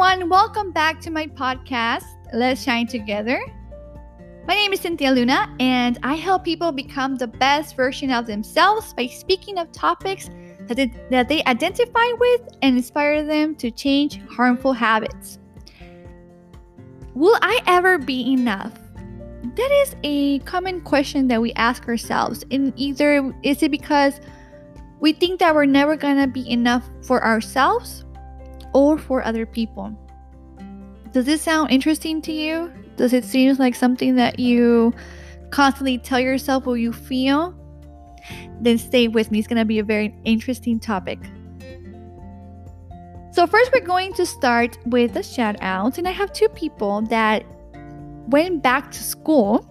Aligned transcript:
everyone. 0.00 0.28
Welcome 0.28 0.70
back 0.70 1.00
to 1.00 1.10
my 1.10 1.26
podcast, 1.26 2.04
Let's 2.32 2.62
Shine 2.62 2.86
Together. 2.86 3.40
My 4.46 4.54
name 4.54 4.72
is 4.72 4.78
Cynthia 4.78 5.10
Luna, 5.10 5.52
and 5.58 5.98
I 6.04 6.14
help 6.14 6.44
people 6.44 6.70
become 6.70 7.16
the 7.16 7.26
best 7.26 7.74
version 7.74 8.12
of 8.12 8.24
themselves 8.24 8.94
by 8.94 9.08
speaking 9.08 9.58
of 9.58 9.72
topics 9.72 10.30
that 10.68 10.76
they, 10.76 10.92
that 11.10 11.28
they 11.28 11.42
identify 11.46 12.12
with 12.16 12.42
and 12.62 12.76
inspire 12.76 13.24
them 13.24 13.56
to 13.56 13.72
change 13.72 14.20
harmful 14.28 14.72
habits. 14.72 15.40
Will 17.16 17.36
I 17.42 17.58
ever 17.66 17.98
be 17.98 18.32
enough? 18.32 18.78
That 19.56 19.70
is 19.82 19.96
a 20.04 20.38
common 20.40 20.80
question 20.82 21.26
that 21.26 21.42
we 21.42 21.52
ask 21.54 21.88
ourselves. 21.88 22.44
And 22.52 22.72
either 22.76 23.34
is 23.42 23.64
it 23.64 23.72
because 23.72 24.20
we 25.00 25.12
think 25.12 25.40
that 25.40 25.56
we're 25.56 25.66
never 25.66 25.96
gonna 25.96 26.28
be 26.28 26.48
enough 26.48 26.88
for 27.02 27.24
ourselves 27.24 28.04
or 28.78 28.96
for 28.96 29.24
other 29.24 29.44
people. 29.44 29.92
Does 31.12 31.24
this 31.24 31.42
sound 31.42 31.70
interesting 31.72 32.22
to 32.22 32.32
you? 32.32 32.72
Does 32.96 33.12
it 33.12 33.24
seem 33.24 33.56
like 33.56 33.74
something 33.74 34.14
that 34.16 34.38
you 34.38 34.94
constantly 35.50 35.98
tell 35.98 36.20
yourself 36.20 36.64
what 36.64 36.74
you 36.74 36.92
feel? 36.92 37.54
Then 38.60 38.78
stay 38.78 39.08
with 39.08 39.30
me. 39.30 39.40
It's 39.40 39.48
going 39.48 39.58
to 39.58 39.64
be 39.64 39.80
a 39.80 39.84
very 39.84 40.14
interesting 40.24 40.78
topic. 40.78 41.18
So, 43.32 43.46
first, 43.46 43.72
we're 43.72 43.86
going 43.86 44.12
to 44.14 44.26
start 44.26 44.78
with 44.86 45.14
the 45.14 45.22
shout 45.22 45.56
outs. 45.60 45.98
And 45.98 46.06
I 46.06 46.12
have 46.12 46.32
two 46.32 46.48
people 46.50 47.02
that 47.02 47.44
went 48.28 48.62
back 48.62 48.90
to 48.92 49.02
school. 49.02 49.66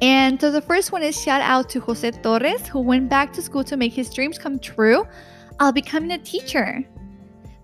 And 0.00 0.40
so, 0.40 0.50
the 0.50 0.62
first 0.62 0.92
one 0.92 1.02
is 1.02 1.20
shout 1.20 1.42
out 1.42 1.68
to 1.70 1.80
Jose 1.80 2.10
Torres, 2.22 2.66
who 2.68 2.80
went 2.80 3.08
back 3.08 3.32
to 3.34 3.42
school 3.42 3.64
to 3.64 3.76
make 3.76 3.92
his 3.92 4.08
dreams 4.12 4.38
come 4.38 4.58
true 4.58 5.06
of 5.60 5.74
becoming 5.74 6.12
a 6.12 6.18
teacher. 6.18 6.84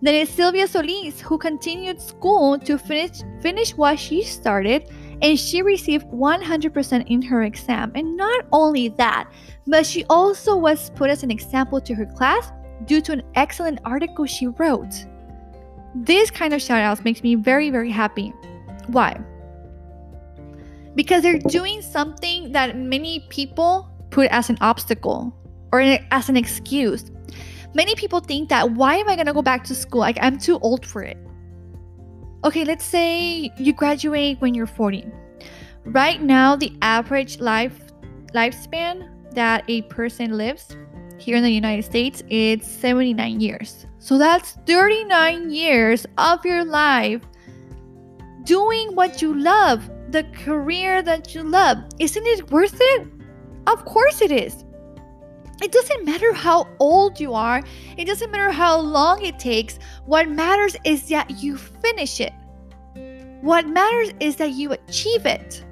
Then 0.05 0.17
it's 0.17 0.31
Sylvia 0.31 0.69
Solis, 0.69 1.19
who 1.19 1.39
continued 1.39 1.99
school 1.99 2.59
to 2.59 2.77
finish, 2.77 3.23
finish 3.41 3.75
what 3.75 3.99
she 3.99 4.23
started, 4.23 4.91
and 5.23 5.41
she 5.41 5.63
received 5.63 6.05
100% 6.09 7.07
in 7.07 7.23
her 7.23 7.45
exam. 7.45 7.91
And 7.95 8.15
not 8.15 8.45
only 8.53 8.89
that, 8.99 9.33
but 9.67 9.87
she 9.87 10.05
also 10.11 10.59
was 10.59 10.91
put 10.91 11.09
as 11.09 11.23
an 11.23 11.31
example 11.31 11.81
to 11.81 11.95
her 11.95 12.05
class 12.05 12.53
due 12.85 13.01
to 13.01 13.13
an 13.13 13.23
excellent 13.35 13.79
article 13.87 14.27
she 14.27 14.49
wrote. 14.49 14.93
This 15.95 16.31
kind 16.31 16.53
of 16.53 16.61
shout 16.61 16.83
outs 16.83 17.03
makes 17.03 17.23
me 17.23 17.35
very, 17.37 17.71
very 17.71 17.91
happy. 17.91 18.29
Why? 18.89 19.19
Because 20.95 21.23
they're 21.23 21.39
doing 21.39 21.81
something 21.81 22.53
that 22.53 22.77
many 22.77 23.25
people 23.31 23.89
put 24.11 24.29
as 24.31 24.51
an 24.51 24.59
obstacle 24.61 25.35
or 25.73 25.81
as 25.81 26.29
an 26.29 26.37
excuse 26.37 27.11
many 27.75 27.95
people 27.95 28.21
think 28.21 28.49
that 28.49 28.73
why 28.73 28.97
am 28.97 29.09
I 29.09 29.15
going 29.15 29.27
to 29.27 29.33
go 29.33 29.43
back 29.43 29.65
to 29.65 29.75
school? 29.75 30.01
Like, 30.01 30.19
I'm 30.21 30.39
too 30.39 30.59
old 30.61 30.87
for 30.87 31.03
it. 31.03 31.19
Okay, 32.45 32.65
let's 32.65 32.85
say 32.85 33.51
you 33.59 33.73
graduate 33.73 34.41
when 34.41 34.55
you're 34.55 34.67
40. 34.67 35.07
Right 35.85 36.23
now, 36.23 36.57
the 36.57 36.73
average 36.83 37.41
life 37.41 37.81
lifespan 38.35 39.09
that 39.35 39.65
a 39.69 39.83
person 39.83 40.37
lives 40.37 40.77
here 41.19 41.37
in 41.37 41.43
the 41.43 41.51
United 41.51 41.85
States 41.85 42.23
is 42.29 42.67
79 42.67 43.41
years. 43.41 43.87
So 43.99 44.19
that's 44.19 44.53
39 44.67 45.51
years 45.51 46.07
of 46.19 46.45
your 46.45 46.65
life 46.65 47.23
doing 48.43 48.95
what 48.95 49.23
you 49.23 49.35
love, 49.35 49.89
the 50.11 50.25
career 50.45 51.03
that 51.03 51.35
you 51.35 51.43
love. 51.43 51.79
Isn't 51.99 52.27
it 52.27 52.51
worth 52.51 52.77
it? 52.79 53.09
Of 53.67 53.85
course 53.85 54.21
it 54.21 54.31
is. 54.31 54.64
It 55.63 55.73
doesn't 55.73 56.05
matter 56.05 56.33
how 56.33 56.69
old 56.79 57.21
you 57.21 57.33
are, 57.35 57.63
it 57.97 58.07
doesn't 58.07 58.31
matter 58.31 58.51
how 58.51 58.79
long 58.79 59.25
it 59.25 59.39
takes. 59.39 59.79
What 60.05 60.29
matters 60.29 60.77
is 60.85 61.09
that 61.09 61.43
you 61.43 61.57
finish 61.57 62.21
it. 62.21 62.33
What 63.41 63.69
matters 63.69 64.13
is 64.21 64.37
that 64.37 64.53
you 64.53 64.73
achieve 64.73 65.27
it. 65.27 65.65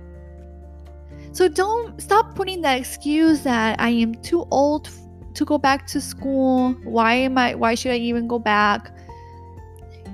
So 1.32 1.48
don't 1.48 2.00
stop 2.00 2.34
putting 2.34 2.60
that 2.62 2.78
excuse 2.78 3.42
that 3.42 3.80
I 3.80 3.88
am 3.88 4.14
too 4.16 4.46
old 4.50 4.90
to 5.34 5.44
go 5.44 5.58
back 5.58 5.86
to 5.88 6.00
school. 6.00 6.72
Why 6.84 7.14
am 7.14 7.38
I 7.38 7.54
why 7.54 7.74
should 7.74 7.92
I 7.92 7.96
even 7.96 8.28
go 8.28 8.38
back? 8.38 8.94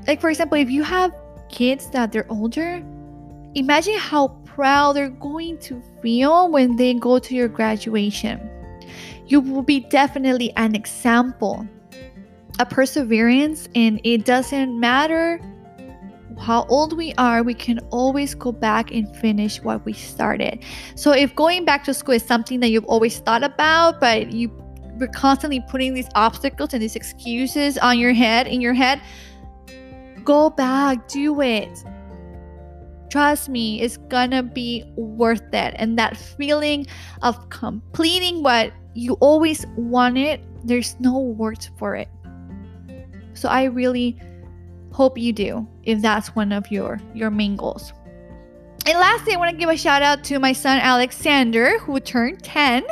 Like 0.07 0.21
for 0.21 0.31
example, 0.31 0.59
if 0.59 0.71
you 0.71 0.85
have 0.85 1.13
kids 1.49 1.91
that 1.91 2.13
they're 2.13 2.31
older, 2.31 2.83
imagine 3.55 3.99
how 3.99 4.29
proud 4.45 4.95
they're 4.95 5.09
going 5.09 5.59
to 5.59 5.83
feel 6.01 6.51
when 6.51 6.77
they 6.77 6.95
go 6.95 7.19
to 7.19 7.35
your 7.35 7.49
graduation 7.49 8.49
you 9.29 9.41
will 9.41 9.63
be 9.63 9.81
definitely 9.81 10.53
an 10.57 10.75
example, 10.75 11.67
a 12.59 12.67
perseverance, 12.67 13.69
and 13.75 14.01
it 14.05 14.25
doesn't 14.25 14.79
matter 14.79 15.41
how 16.39 16.65
old 16.67 16.97
we 16.97 17.13
are, 17.19 17.43
we 17.43 17.55
can 17.55 17.79
always 17.91 18.35
go 18.35 18.53
back 18.53 18.91
and 18.91 19.15
finish 19.17 19.63
what 19.63 19.85
we 19.85 19.93
started. 19.93 20.65
So 20.95 21.13
if 21.13 21.35
going 21.35 21.65
back 21.65 21.85
to 21.85 21.95
school 21.95 22.15
is 22.15 22.23
something 22.23 22.61
that 22.61 22.69
you've 22.69 22.85
always 22.85 23.19
thought 23.19 23.43
about, 23.43 24.01
but 24.01 24.33
you 24.33 24.51
were 24.99 25.09
constantly 25.09 25.61
putting 25.69 25.95
these 25.95 26.09
obstacles 26.15 26.73
and 26.73 26.83
these 26.83 26.97
excuses 26.97 27.77
on 27.79 27.99
your 27.99 28.13
head 28.13 28.47
in 28.47 28.61
your 28.61 28.75
head, 28.75 29.01
go 30.25 30.51
back, 30.51 31.09
do 31.09 31.41
it. 31.41 31.85
Trust 33.11 33.49
me, 33.49 33.81
it's 33.81 33.97
gonna 33.97 34.43
be 34.43 34.85
worth 34.97 35.55
it. 35.55 35.75
And 35.77 35.99
that 35.99 36.17
feeling 36.17 36.87
of 37.23 37.49
completing 37.49 38.43
what 38.43 38.73
you 38.95 39.15
always 39.15 39.67
wanted, 39.77 40.41
there's 40.65 40.99
no 41.01 41.19
words 41.19 41.71
for 41.79 41.95
it. 41.95 42.09
So 43.35 43.49
I 43.49 43.65
really 43.65 44.19
hope 44.93 45.17
you 45.17 45.33
do 45.33 45.67
if 45.85 46.03
that's 46.03 46.35
one 46.35 46.53
of 46.53 46.71
your 46.71 47.01
your 47.15 47.31
main 47.31 47.57
goals. 47.57 47.93
And 48.85 48.99
lastly, 48.99 49.35
I 49.35 49.37
want 49.37 49.51
to 49.51 49.57
give 49.57 49.69
a 49.69 49.77
shout 49.77 50.03
out 50.03 50.25
to 50.25 50.39
my 50.39 50.53
son 50.53 50.79
Alexander 50.79 51.79
who 51.79 52.01
turned 52.01 52.43
10. 52.43 52.85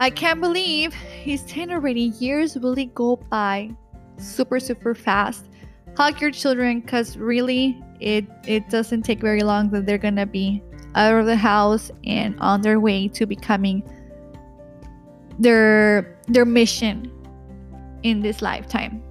I 0.00 0.10
can't 0.10 0.40
believe 0.40 0.94
he's 0.94 1.42
10 1.42 1.70
already. 1.70 2.12
Years 2.20 2.56
really 2.56 2.86
go 2.94 3.16
by 3.16 3.70
super 4.18 4.60
super 4.60 4.94
fast. 4.94 5.48
Hug 5.98 6.20
your 6.20 6.30
children 6.30 6.80
cuz 6.80 7.18
really 7.18 7.82
it 7.98 8.24
it 8.46 8.70
doesn't 8.70 9.02
take 9.02 9.20
very 9.20 9.42
long 9.42 9.68
that 9.70 9.84
they're 9.84 9.98
going 9.98 10.14
to 10.14 10.26
be 10.26 10.62
out 10.94 11.12
of 11.12 11.26
the 11.26 11.34
house 11.34 11.90
and 12.04 12.38
on 12.38 12.62
their 12.62 12.78
way 12.78 13.08
to 13.08 13.26
becoming 13.26 13.82
their 15.40 16.16
their 16.28 16.44
mission 16.44 17.10
in 18.04 18.20
this 18.20 18.40
lifetime. 18.40 19.02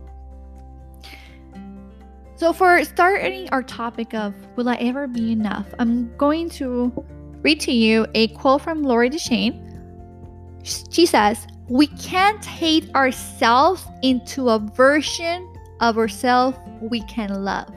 So 2.38 2.54
for 2.54 2.82
starting 2.86 3.50
our 3.50 3.64
topic 3.64 4.14
of 4.14 4.34
will 4.56 4.70
I 4.70 4.76
ever 4.76 5.08
be 5.08 5.34
enough, 5.34 5.68
I'm 5.80 6.16
going 6.16 6.48
to 6.52 6.94
read 7.42 7.60
to 7.68 7.74
you 7.74 8.08
a 8.16 8.30
quote 8.30 8.62
from 8.62 8.84
Lori 8.84 9.10
Deschene. 9.10 9.60
She 10.64 11.06
says, 11.06 11.48
"We 11.68 11.88
can't 11.88 12.46
hate 12.46 12.96
ourselves 12.96 13.84
into 14.04 14.48
a 14.48 14.60
version 14.60 15.52
of 15.80 15.98
ourselves 15.98 16.58
we 16.82 17.02
can 17.02 17.44
love." 17.44 17.70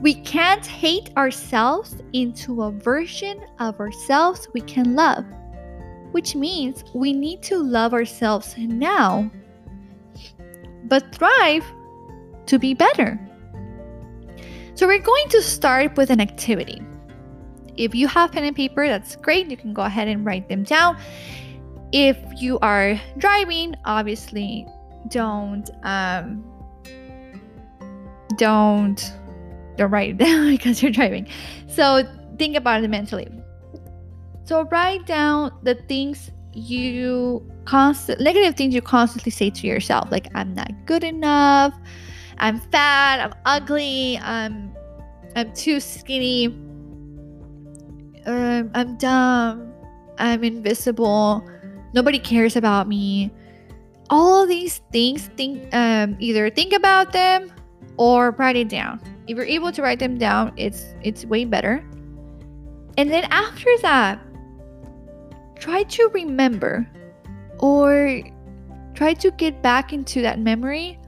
We 0.00 0.14
can't 0.14 0.66
hate 0.66 1.10
ourselves 1.16 1.96
into 2.12 2.62
a 2.62 2.72
version 2.72 3.40
of 3.60 3.78
ourselves 3.78 4.48
we 4.52 4.60
can 4.60 4.96
love 4.96 5.24
which 6.12 6.36
means 6.36 6.84
we 6.94 7.12
need 7.12 7.42
to 7.42 7.58
love 7.58 7.92
ourselves 7.92 8.54
now, 8.56 9.30
but 10.84 11.14
thrive 11.14 11.64
to 12.46 12.58
be 12.58 12.74
better. 12.74 13.18
So, 14.74 14.86
we're 14.86 15.00
going 15.00 15.28
to 15.30 15.42
start 15.42 15.96
with 15.96 16.10
an 16.10 16.20
activity. 16.20 16.80
If 17.76 17.94
you 17.94 18.06
have 18.08 18.32
pen 18.32 18.44
and 18.44 18.54
paper, 18.56 18.86
that's 18.86 19.16
great. 19.16 19.50
You 19.50 19.56
can 19.56 19.72
go 19.72 19.82
ahead 19.82 20.08
and 20.08 20.24
write 20.24 20.48
them 20.48 20.62
down. 20.62 20.98
If 21.92 22.16
you 22.36 22.58
are 22.60 23.00
driving, 23.18 23.74
obviously 23.84 24.66
don't 25.08 25.68
um, 25.82 26.44
don't 28.36 29.12
don't 29.76 29.90
write 29.90 30.10
it 30.10 30.18
down 30.24 30.50
because 30.50 30.82
you're 30.82 30.92
driving. 30.92 31.26
So 31.66 32.04
think 32.38 32.56
about 32.56 32.84
it 32.84 32.88
mentally. 32.88 33.28
So 34.44 34.64
write 34.64 35.06
down 35.06 35.52
the 35.62 35.74
things 35.74 36.30
you 36.52 37.48
constant 37.64 38.20
negative 38.20 38.54
things 38.56 38.74
you 38.74 38.82
constantly 38.82 39.30
say 39.30 39.50
to 39.50 39.66
yourself, 39.66 40.10
like 40.10 40.28
I'm 40.34 40.54
not 40.54 40.70
good 40.86 41.04
enough, 41.04 41.74
I'm 42.38 42.58
fat, 42.58 43.20
I'm 43.20 43.34
ugly, 43.46 44.18
I'm 44.18 44.74
I'm 45.36 45.52
too 45.54 45.80
skinny, 45.80 46.46
um, 48.26 48.70
I'm 48.74 48.96
dumb, 48.98 49.72
I'm 50.18 50.44
invisible, 50.44 51.48
nobody 51.94 52.18
cares 52.18 52.56
about 52.56 52.88
me. 52.88 53.30
All 54.10 54.46
these 54.46 54.82
things, 54.92 55.28
think 55.38 55.74
um, 55.74 56.16
either 56.18 56.50
think 56.50 56.74
about 56.74 57.12
them 57.12 57.50
or 58.02 58.32
write 58.32 58.56
it 58.56 58.68
down. 58.68 59.00
If 59.28 59.36
you're 59.36 59.46
able 59.46 59.70
to 59.70 59.80
write 59.80 60.00
them 60.00 60.18
down, 60.18 60.52
it's 60.56 60.82
it's 61.02 61.24
way 61.24 61.44
better. 61.44 61.84
And 62.98 63.08
then 63.08 63.28
after 63.30 63.70
that, 63.82 64.18
try 65.54 65.84
to 65.84 66.10
remember 66.12 66.84
or 67.60 68.20
try 68.94 69.14
to 69.14 69.30
get 69.30 69.62
back 69.62 69.92
into 69.92 70.20
that 70.22 70.40
memory 70.40 70.98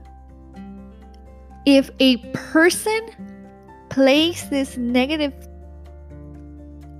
if 1.65 1.89
a 1.99 2.15
person 2.31 3.01
plays 3.89 4.49
this 4.49 4.77
negative 4.77 5.33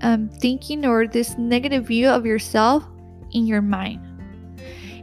um, 0.02 0.28
thinking 0.28 0.84
or 0.84 1.06
this 1.06 1.38
negative 1.38 1.86
view 1.86 2.08
of 2.10 2.26
yourself 2.26 2.84
in 3.32 3.46
your 3.46 3.62
mind. 3.62 4.04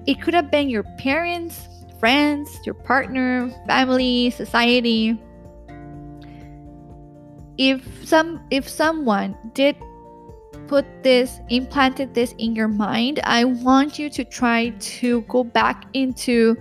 It 0.06 0.22
could 0.22 0.36
have 0.36 0.52
been 0.52 0.70
your 0.70 0.84
parents, 1.00 1.68
friends, 2.04 2.60
your 2.66 2.76
partner, 2.76 3.50
family, 3.66 4.30
society. 4.32 5.18
If 7.58 7.80
some 8.06 8.46
if 8.52 8.68
someone 8.68 9.38
did 9.54 9.78
put 10.68 10.86
this 11.02 11.40
implanted 11.48 12.14
this 12.14 12.36
in 12.40 12.58
your 12.58 12.68
mind, 12.68 13.22
I 13.24 13.46
want 13.46 13.98
you 13.98 14.10
to 14.10 14.26
try 14.26 14.72
to 15.00 15.22
go 15.30 15.46
back 15.46 15.86
into 15.94 16.58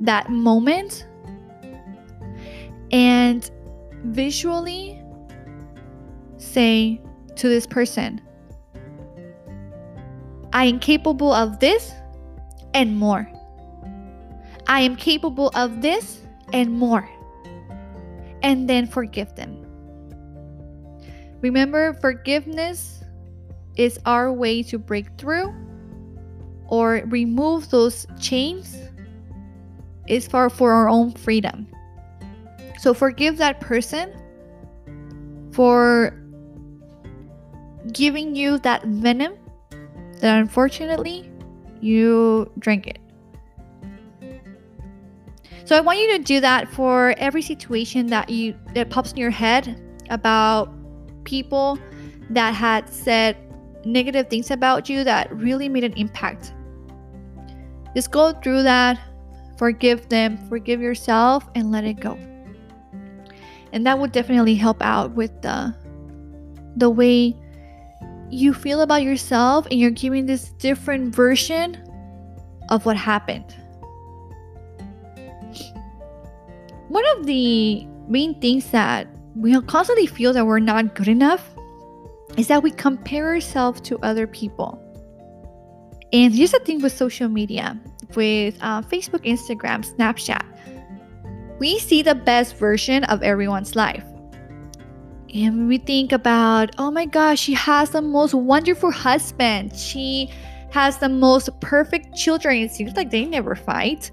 that 0.00 0.28
moment 0.28 1.06
and 2.92 3.50
visually 4.04 5.02
say 6.36 7.00
to 7.36 7.48
this 7.48 7.66
person, 7.66 8.20
I 10.52 10.66
am 10.66 10.80
capable 10.80 11.32
of 11.32 11.60
this 11.60 11.94
and 12.74 12.94
more. 12.94 13.26
I 14.66 14.80
am 14.80 14.96
capable 14.96 15.50
of 15.54 15.82
this 15.82 16.22
and 16.52 16.72
more. 16.72 17.08
And 18.42 18.68
then 18.68 18.86
forgive 18.86 19.34
them. 19.34 19.62
Remember, 21.40 21.94
forgiveness 21.94 23.02
is 23.76 23.98
our 24.06 24.32
way 24.32 24.62
to 24.64 24.78
break 24.78 25.06
through 25.18 25.54
or 26.68 27.02
remove 27.06 27.70
those 27.70 28.06
chains 28.20 28.76
is 30.08 30.26
for, 30.26 30.48
for 30.50 30.72
our 30.72 30.88
own 30.88 31.12
freedom. 31.12 31.68
So 32.78 32.94
forgive 32.94 33.38
that 33.38 33.60
person 33.60 34.12
for 35.52 36.14
giving 37.92 38.34
you 38.34 38.58
that 38.58 38.84
venom 38.84 39.34
that 40.20 40.38
unfortunately 40.38 41.30
you 41.80 42.50
drink 42.58 42.86
it. 42.86 42.98
So 45.66 45.76
I 45.76 45.80
want 45.80 45.98
you 45.98 46.16
to 46.16 46.22
do 46.22 46.40
that 46.40 46.68
for 46.68 47.12
every 47.18 47.42
situation 47.42 48.06
that 48.06 48.30
you 48.30 48.54
that 48.74 48.88
pops 48.88 49.10
in 49.10 49.18
your 49.18 49.30
head 49.32 49.82
about 50.10 50.72
people 51.24 51.76
that 52.30 52.54
had 52.54 52.88
said 52.88 53.36
negative 53.84 54.28
things 54.28 54.52
about 54.52 54.88
you 54.88 55.02
that 55.02 55.28
really 55.34 55.68
made 55.68 55.82
an 55.82 55.92
impact. 55.94 56.54
Just 57.96 58.12
go 58.12 58.32
through 58.32 58.62
that, 58.62 59.00
forgive 59.58 60.08
them, 60.08 60.38
forgive 60.48 60.80
yourself 60.80 61.48
and 61.56 61.72
let 61.72 61.82
it 61.82 61.98
go. 61.98 62.16
And 63.72 63.84
that 63.86 63.98
would 63.98 64.12
definitely 64.12 64.54
help 64.54 64.80
out 64.80 65.16
with 65.16 65.42
the 65.42 65.74
the 66.76 66.90
way 66.90 67.34
you 68.30 68.54
feel 68.54 68.82
about 68.82 69.02
yourself 69.02 69.66
and 69.72 69.80
you're 69.80 69.90
giving 69.90 70.26
this 70.26 70.50
different 70.60 71.12
version 71.12 71.76
of 72.68 72.86
what 72.86 72.96
happened. 72.96 73.52
One 76.88 77.04
of 77.16 77.26
the 77.26 77.86
main 78.08 78.40
things 78.40 78.70
that 78.70 79.08
we 79.34 79.60
constantly 79.62 80.06
feel 80.06 80.32
that 80.32 80.46
we're 80.46 80.60
not 80.60 80.94
good 80.94 81.08
enough 81.08 81.54
is 82.36 82.48
that 82.48 82.62
we 82.62 82.70
compare 82.70 83.26
ourselves 83.26 83.80
to 83.82 83.98
other 84.00 84.26
people. 84.26 84.82
And 86.12 86.34
here's 86.34 86.52
the 86.52 86.60
thing 86.60 86.80
with 86.80 86.92
social 86.92 87.28
media, 87.28 87.78
with 88.14 88.56
uh, 88.60 88.82
Facebook, 88.82 89.24
Instagram, 89.24 89.84
Snapchat. 89.84 90.44
We 91.58 91.78
see 91.78 92.02
the 92.02 92.14
best 92.14 92.56
version 92.56 93.04
of 93.04 93.22
everyone's 93.22 93.74
life. 93.74 94.04
And 95.34 95.68
we 95.68 95.78
think 95.78 96.12
about, 96.12 96.74
oh 96.78 96.90
my 96.90 97.06
gosh, 97.06 97.40
she 97.40 97.54
has 97.54 97.90
the 97.90 98.02
most 98.02 98.32
wonderful 98.32 98.90
husband. 98.90 99.76
She 99.76 100.30
has 100.70 100.98
the 100.98 101.08
most 101.08 101.48
perfect 101.60 102.14
children. 102.14 102.58
It 102.58 102.70
seems 102.70 102.94
like 102.94 103.10
they 103.10 103.24
never 103.24 103.54
fight. 103.54 104.10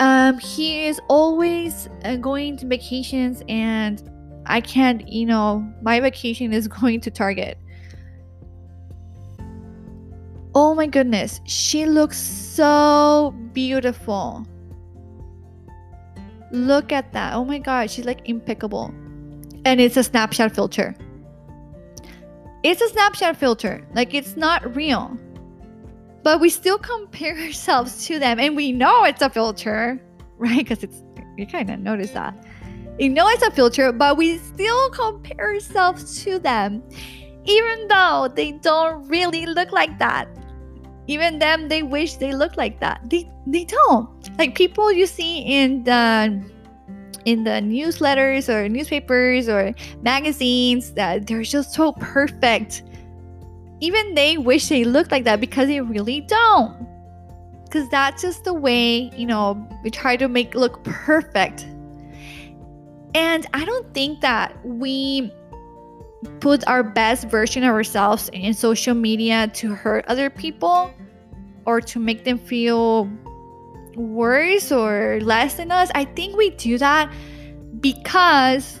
Um, 0.00 0.38
he 0.38 0.86
is 0.86 1.00
always 1.08 1.88
uh, 2.04 2.16
going 2.16 2.56
to 2.58 2.66
vacations, 2.66 3.42
and 3.48 4.02
I 4.46 4.60
can't, 4.60 5.06
you 5.08 5.26
know, 5.26 5.68
my 5.82 6.00
vacation 6.00 6.52
is 6.52 6.68
going 6.80 7.00
to 7.02 7.10
Target. 7.10 7.58
Oh 10.54 10.74
my 10.74 10.86
goodness, 10.86 11.40
she 11.44 11.86
looks 11.86 12.18
so 12.18 13.34
beautiful. 13.52 14.46
Look 16.50 16.92
at 16.92 17.12
that. 17.12 17.34
Oh 17.34 17.44
my 17.44 17.58
god, 17.58 17.90
she's 17.90 18.06
like 18.06 18.28
impeccable 18.28 18.92
and 19.64 19.80
it's 19.80 19.96
a 19.96 20.00
Snapchat 20.00 20.54
filter. 20.54 20.94
It's 22.62 22.80
a 22.80 22.88
Snapchat 22.88 23.36
filter. 23.36 23.86
Like 23.94 24.14
it's 24.14 24.36
not 24.36 24.74
real. 24.74 25.16
But 26.28 26.40
we 26.40 26.50
still 26.50 26.76
compare 26.76 27.38
ourselves 27.46 28.04
to 28.04 28.18
them 28.18 28.38
and 28.38 28.54
we 28.54 28.70
know 28.70 29.04
it's 29.04 29.22
a 29.22 29.30
filter, 29.30 29.98
right? 30.36 30.58
Because 30.58 30.84
it's 30.84 31.02
you 31.38 31.46
kind 31.46 31.70
of 31.70 31.80
notice 31.80 32.10
that. 32.10 32.36
You 32.98 33.08
know 33.08 33.26
it's 33.28 33.42
a 33.42 33.50
filter, 33.50 33.92
but 33.92 34.18
we 34.18 34.36
still 34.36 34.90
compare 34.90 35.54
ourselves 35.54 36.22
to 36.24 36.38
them. 36.38 36.82
Even 37.46 37.88
though 37.88 38.28
they 38.34 38.52
don't 38.52 39.08
really 39.08 39.46
look 39.46 39.72
like 39.72 39.98
that. 40.00 40.28
Even 41.06 41.38
them, 41.38 41.66
they 41.68 41.82
wish 41.82 42.16
they 42.16 42.34
looked 42.34 42.58
like 42.58 42.78
that. 42.80 43.00
They 43.08 43.26
they 43.46 43.64
don't. 43.64 44.10
Like 44.38 44.54
people 44.54 44.92
you 44.92 45.06
see 45.06 45.38
in 45.38 45.82
the 45.84 46.44
in 47.24 47.44
the 47.44 47.62
newsletters 47.64 48.50
or 48.50 48.68
newspapers 48.68 49.48
or 49.48 49.74
magazines 50.02 50.92
that 50.92 51.26
they're 51.26 51.42
just 51.42 51.72
so 51.72 51.92
perfect. 51.92 52.82
Even 53.80 54.14
they 54.14 54.38
wish 54.38 54.68
they 54.68 54.84
looked 54.84 55.10
like 55.10 55.24
that 55.24 55.40
because 55.40 55.68
they 55.68 55.80
really 55.80 56.20
don't. 56.22 56.86
Because 57.64 57.88
that's 57.90 58.22
just 58.22 58.44
the 58.44 58.54
way, 58.54 59.10
you 59.16 59.26
know, 59.26 59.68
we 59.84 59.90
try 59.90 60.16
to 60.16 60.28
make 60.28 60.54
look 60.54 60.82
perfect. 60.84 61.66
And 63.14 63.46
I 63.54 63.64
don't 63.64 63.92
think 63.94 64.20
that 64.20 64.54
we 64.64 65.32
put 66.40 66.66
our 66.66 66.82
best 66.82 67.28
version 67.28 67.62
of 67.62 67.70
ourselves 67.70 68.28
in 68.32 68.54
social 68.54 68.94
media 68.94 69.48
to 69.54 69.74
hurt 69.74 70.04
other 70.08 70.30
people 70.30 70.92
or 71.64 71.80
to 71.80 71.98
make 71.98 72.24
them 72.24 72.38
feel 72.38 73.08
worse 73.94 74.72
or 74.72 75.20
less 75.22 75.54
than 75.54 75.70
us. 75.70 75.90
I 75.94 76.04
think 76.04 76.36
we 76.36 76.50
do 76.50 76.78
that 76.78 77.12
because 77.80 78.80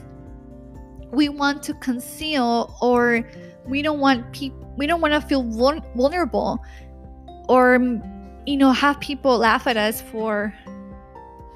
we 1.10 1.28
want 1.28 1.62
to 1.64 1.74
conceal 1.74 2.76
or 2.80 3.28
we 3.66 3.82
don't 3.82 4.00
want 4.00 4.32
people 4.32 4.67
we 4.78 4.86
don't 4.86 5.00
want 5.00 5.12
to 5.12 5.20
feel 5.20 5.42
vulnerable 5.42 6.64
or 7.48 7.78
you 8.46 8.56
know 8.56 8.70
have 8.72 8.98
people 9.00 9.36
laugh 9.36 9.66
at 9.66 9.76
us 9.76 10.00
for 10.00 10.54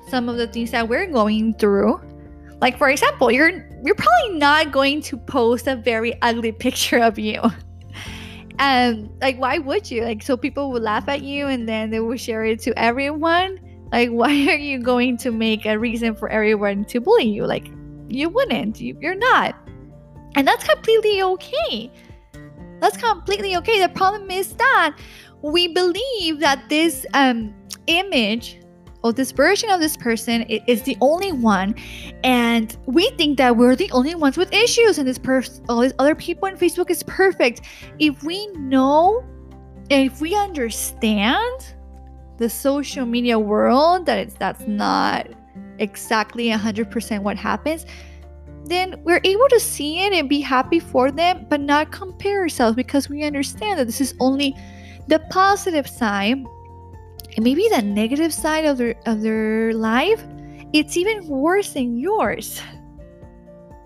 some 0.08 0.28
of 0.28 0.36
the 0.36 0.46
things 0.48 0.72
that 0.72 0.88
we're 0.88 1.06
going 1.06 1.54
through. 1.54 2.00
Like 2.60 2.76
for 2.76 2.90
example 2.90 3.30
you're 3.30 3.66
you're 3.84 3.94
probably 3.94 4.38
not 4.38 4.72
going 4.72 5.00
to 5.02 5.16
post 5.16 5.66
a 5.68 5.76
very 5.76 6.20
ugly 6.20 6.52
picture 6.66 6.98
of 6.98 7.18
you. 7.18 7.40
And 8.58 9.08
like 9.20 9.38
why 9.38 9.58
would 9.58 9.90
you? 9.90 10.02
Like 10.02 10.22
so 10.22 10.36
people 10.36 10.72
would 10.72 10.82
laugh 10.82 11.08
at 11.08 11.22
you 11.22 11.46
and 11.46 11.68
then 11.68 11.90
they 11.90 12.00
will 12.00 12.16
share 12.16 12.44
it 12.44 12.60
to 12.62 12.78
everyone? 12.78 13.58
Like 13.92 14.10
why 14.20 14.30
are 14.48 14.58
you 14.58 14.80
going 14.80 15.16
to 15.18 15.30
make 15.30 15.64
a 15.64 15.78
reason 15.78 16.14
for 16.16 16.28
everyone 16.28 16.84
to 16.86 17.00
bully 17.00 17.28
you? 17.28 17.46
Like 17.46 17.70
you 18.08 18.28
wouldn't. 18.28 18.80
You, 18.80 18.98
you're 19.00 19.14
not. 19.14 19.56
And 20.34 20.48
that's 20.48 20.64
completely 20.64 21.22
okay 21.22 21.92
that's 22.82 22.96
completely 22.96 23.56
okay. 23.56 23.80
The 23.80 23.88
problem 23.88 24.30
is 24.30 24.52
that 24.54 24.96
we 25.40 25.68
believe 25.68 26.40
that 26.40 26.68
this 26.68 27.06
um 27.14 27.54
image 27.86 28.58
or 29.02 29.12
this 29.12 29.32
version 29.32 29.70
of 29.70 29.80
this 29.80 29.96
person 29.96 30.42
is 30.42 30.82
the 30.82 30.96
only 31.00 31.32
one. 31.32 31.74
And 32.22 32.76
we 32.86 33.10
think 33.10 33.38
that 33.38 33.56
we're 33.56 33.76
the 33.76 33.90
only 33.92 34.14
ones 34.14 34.36
with 34.36 34.52
issues 34.52 34.98
and 34.98 35.08
this 35.08 35.18
person 35.18 35.64
all 35.68 35.80
these 35.80 35.94
other 35.98 36.14
people 36.14 36.48
on 36.48 36.56
facebook 36.56 36.90
is 36.90 37.02
perfect. 37.04 37.62
If 37.98 38.22
we 38.22 38.46
know 38.48 39.24
if 39.90 40.20
we 40.20 40.34
understand 40.34 41.74
the 42.38 42.48
social 42.48 43.06
media 43.06 43.38
world 43.38 44.06
that 44.06 44.18
it's 44.18 44.34
that's 44.34 44.66
not 44.66 45.28
exactly 45.78 46.48
100% 46.48 47.22
what 47.22 47.36
happens 47.36 47.86
then 48.64 49.02
we're 49.04 49.20
able 49.24 49.48
to 49.48 49.60
see 49.60 50.04
it 50.04 50.12
and 50.12 50.28
be 50.28 50.40
happy 50.40 50.78
for 50.78 51.10
them 51.10 51.46
but 51.48 51.60
not 51.60 51.90
compare 51.90 52.40
ourselves 52.40 52.76
because 52.76 53.08
we 53.08 53.24
understand 53.24 53.78
that 53.78 53.86
this 53.86 54.00
is 54.00 54.14
only 54.20 54.54
the 55.08 55.18
positive 55.30 55.88
side 55.88 56.44
and 57.36 57.44
maybe 57.44 57.68
the 57.68 57.82
negative 57.82 58.32
side 58.32 58.64
of 58.64 58.78
their 58.78 58.94
of 59.06 59.22
their 59.22 59.72
life. 59.74 60.22
It's 60.72 60.96
even 60.96 61.26
worse 61.26 61.72
than 61.72 61.98
yours. 61.98 62.62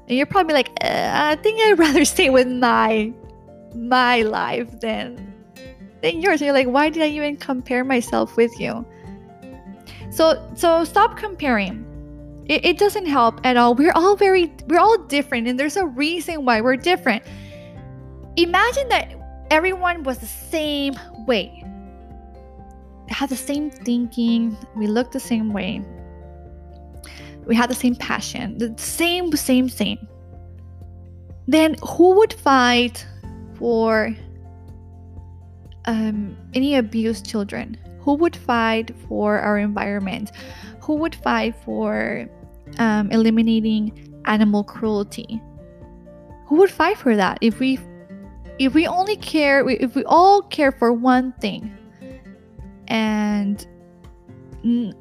And 0.09 0.17
you're 0.17 0.27
probably 0.27 0.55
like 0.55 0.71
uh, 0.85 1.11
i 1.13 1.37
think 1.37 1.61
i'd 1.61 1.79
rather 1.79 2.05
stay 2.17 2.31
with 2.31 2.47
my 2.47 3.13
my 3.75 4.23
life 4.23 4.81
than 4.81 5.33
than 6.03 6.21
yours. 6.21 6.41
And 6.41 6.47
you're 6.47 6.55
like 6.55 6.69
why 6.69 6.89
did 6.91 7.03
i 7.03 7.09
even 7.09 7.37
compare 7.37 7.85
myself 7.85 8.37
with 8.37 8.59
you? 8.61 8.85
So 10.11 10.51
so 10.55 10.85
stop 10.85 11.17
comparing 11.17 11.85
It, 12.49 12.65
it 12.65 12.79
doesn't 12.79 13.07
help 13.07 13.41
at 13.45 13.57
all. 13.57 13.75
We're 13.75 13.93
all 13.93 14.17
very, 14.17 14.53
we're 14.67 14.79
all 14.79 14.99
different, 14.99 15.49
and 15.49 15.59
there's 15.59 15.77
a 15.77 15.87
reason 15.87 16.45
why 16.45 16.61
we're 16.61 16.77
different. 16.77 17.25
Imagine 18.37 18.89
that 18.89 19.15
everyone 19.51 20.03
was 20.03 20.19
the 20.19 20.27
same 20.27 20.95
way, 21.27 21.65
had 23.09 23.29
the 23.29 23.37
same 23.37 23.71
thinking, 23.71 24.57
we 24.77 24.87
looked 24.87 25.13
the 25.13 25.21
same 25.21 25.53
way, 25.53 25.83
we 27.47 27.55
had 27.55 27.71
the 27.71 27.75
same 27.75 27.95
passion, 27.97 28.59
the 28.59 28.75
same, 28.77 29.33
same, 29.33 29.69
same. 29.69 30.07
Then 31.49 31.77
who 31.83 32.17
would 32.17 32.33
fight 32.33 33.07
for 33.55 34.15
um, 35.87 36.37
any 36.55 36.75
abused 36.77 37.25
children? 37.25 37.79
Who 38.01 38.15
would 38.15 38.37
fight 38.37 38.93
for 39.09 39.39
our 39.39 39.59
environment? 39.59 40.33
Who 40.83 40.97
would 40.97 41.15
fight 41.15 41.55
for 41.65 42.29
um, 42.79 43.11
eliminating 43.11 44.21
animal 44.27 44.65
cruelty? 44.65 45.41
Who 46.47 46.57
would 46.57 46.71
fight 46.71 46.99
for 46.99 47.17
that? 47.17 47.39
If 47.41 47.59
we 47.59 47.79
if 48.59 48.73
we 48.73 48.87
only 48.87 49.17
care 49.17 49.69
if 49.69 49.95
we 49.95 50.05
all 50.05 50.43
care 50.43 50.73
for 50.73 50.93
one 50.93 51.33
thing 51.41 51.77
and 52.89 53.67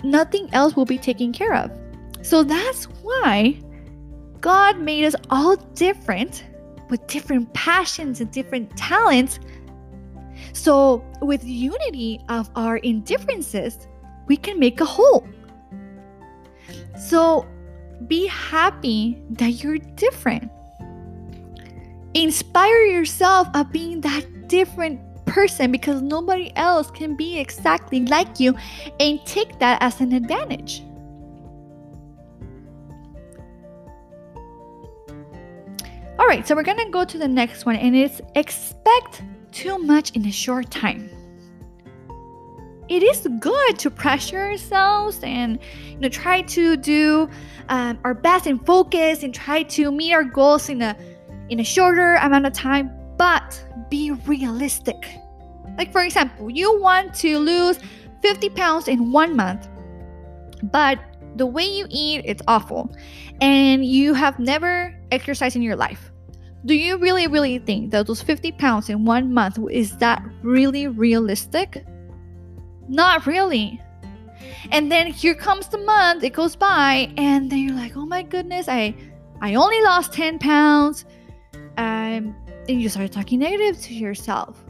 nothing 0.04 0.50
else 0.54 0.76
will 0.76 0.86
be 0.86 0.98
taken 0.98 1.32
care 1.32 1.54
of. 1.56 1.72
So 2.22 2.44
that's 2.44 2.86
why 2.86 3.60
god 4.42 4.80
made 4.80 5.06
us 5.06 5.16
all 5.30 5.56
different 5.74 6.44
with 6.90 7.06
different 7.08 7.52
passions 7.54 8.22
and 8.22 8.30
different 8.32 8.76
talents. 8.76 9.40
So 10.54 11.04
with 11.22 11.44
unity 11.44 12.22
of 12.30 12.50
our 12.56 12.78
indifferences 12.78 13.88
we 14.28 14.38
can 14.38 14.60
make 14.60 14.82
a 14.82 14.86
whole. 14.86 15.28
So 16.98 17.48
be 18.08 18.28
happy 18.28 19.22
that 19.32 19.64
you're 19.64 19.78
different 19.78 20.52
inspire 22.16 22.86
yourself 22.86 23.48
of 23.54 23.72
being 23.72 24.02
that 24.02 24.48
different 24.48 25.00
person 25.26 25.72
because 25.72 26.02
nobody 26.02 26.52
else 26.56 26.90
can 26.92 27.16
be 27.16 27.38
exactly 27.38 28.06
like 28.06 28.40
you 28.40 28.56
and 29.00 29.24
take 29.26 29.60
that 29.60 29.82
as 29.82 30.00
an 30.00 30.14
advantage. 30.14 30.82
All 36.18 36.26
right, 36.26 36.48
so 36.48 36.56
we're 36.56 36.64
gonna 36.64 36.90
go 36.90 37.04
to 37.04 37.18
the 37.18 37.28
next 37.28 37.66
one, 37.66 37.76
and 37.76 37.94
it's 37.94 38.22
expect 38.36 39.22
too 39.52 39.78
much 39.78 40.12
in 40.12 40.26
a 40.26 40.32
short 40.32 40.72
time. 40.72 41.10
It 42.88 43.02
is 43.02 43.28
good 43.40 43.80
to 43.80 43.90
pressure 43.90 44.40
ourselves 44.40 45.20
and 45.24 45.60
you 45.90 45.98
know 45.98 46.10
try 46.10 46.42
to 46.44 46.78
do 46.78 47.30
um, 47.70 48.00
our 48.04 48.14
best 48.14 48.46
and 48.46 48.64
focus 48.66 49.24
and 49.24 49.34
try 49.34 49.64
to 49.64 49.92
meet 49.92 50.14
our 50.14 50.24
goals 50.24 50.70
in 50.70 50.82
a 50.82 50.96
in 51.50 51.60
a 51.60 51.64
shorter 51.64 52.16
amount 52.16 52.46
of 52.46 52.54
time, 52.54 52.92
but 53.18 53.64
be 53.90 54.12
realistic. 54.12 55.08
Like, 55.78 55.92
for 55.92 56.02
example, 56.02 56.50
you 56.50 56.80
want 56.80 57.14
to 57.16 57.38
lose 57.40 57.80
50 58.22 58.50
pounds 58.50 58.88
in 58.88 59.12
one 59.12 59.36
month, 59.36 59.68
but 60.64 61.00
the 61.36 61.46
way 61.46 61.64
you 61.66 61.86
eat, 61.90 62.22
it's 62.26 62.42
awful, 62.48 62.96
and 63.42 63.86
you 63.86 64.14
have 64.14 64.40
never 64.40 64.98
exercised 65.12 65.56
in 65.56 65.62
your 65.62 65.76
life. 65.76 66.12
Do 66.66 66.74
you 66.74 66.98
really, 66.98 67.28
really 67.28 67.60
think 67.60 67.92
that 67.92 68.08
those 68.08 68.22
50 68.22 68.54
pounds 68.54 68.90
in 68.90 69.06
one 69.06 69.34
month 69.34 69.60
is 69.70 69.98
that 69.98 70.24
really 70.42 70.88
realistic? 70.88 71.86
Not 72.88 73.26
really. 73.26 73.82
And 74.72 74.92
then 74.92 75.08
here 75.08 75.36
comes 75.36 75.68
the 75.68 75.78
month, 75.78 76.24
it 76.24 76.34
goes 76.34 76.56
by, 76.56 77.12
and 77.18 77.50
then 77.50 77.60
you're 77.60 77.76
like, 77.76 77.96
oh 77.96 78.06
my 78.06 78.24
goodness, 78.24 78.68
I 78.68 78.96
I 79.42 79.56
only 79.56 79.82
lost 79.82 80.14
10 80.14 80.40
pounds 80.40 81.06
um, 81.78 82.36
and 82.68 82.82
you 82.82 82.90
start 82.90 83.12
talking 83.12 83.40
negative 83.40 83.80
to 83.84 83.94
yourself. 83.94 84.65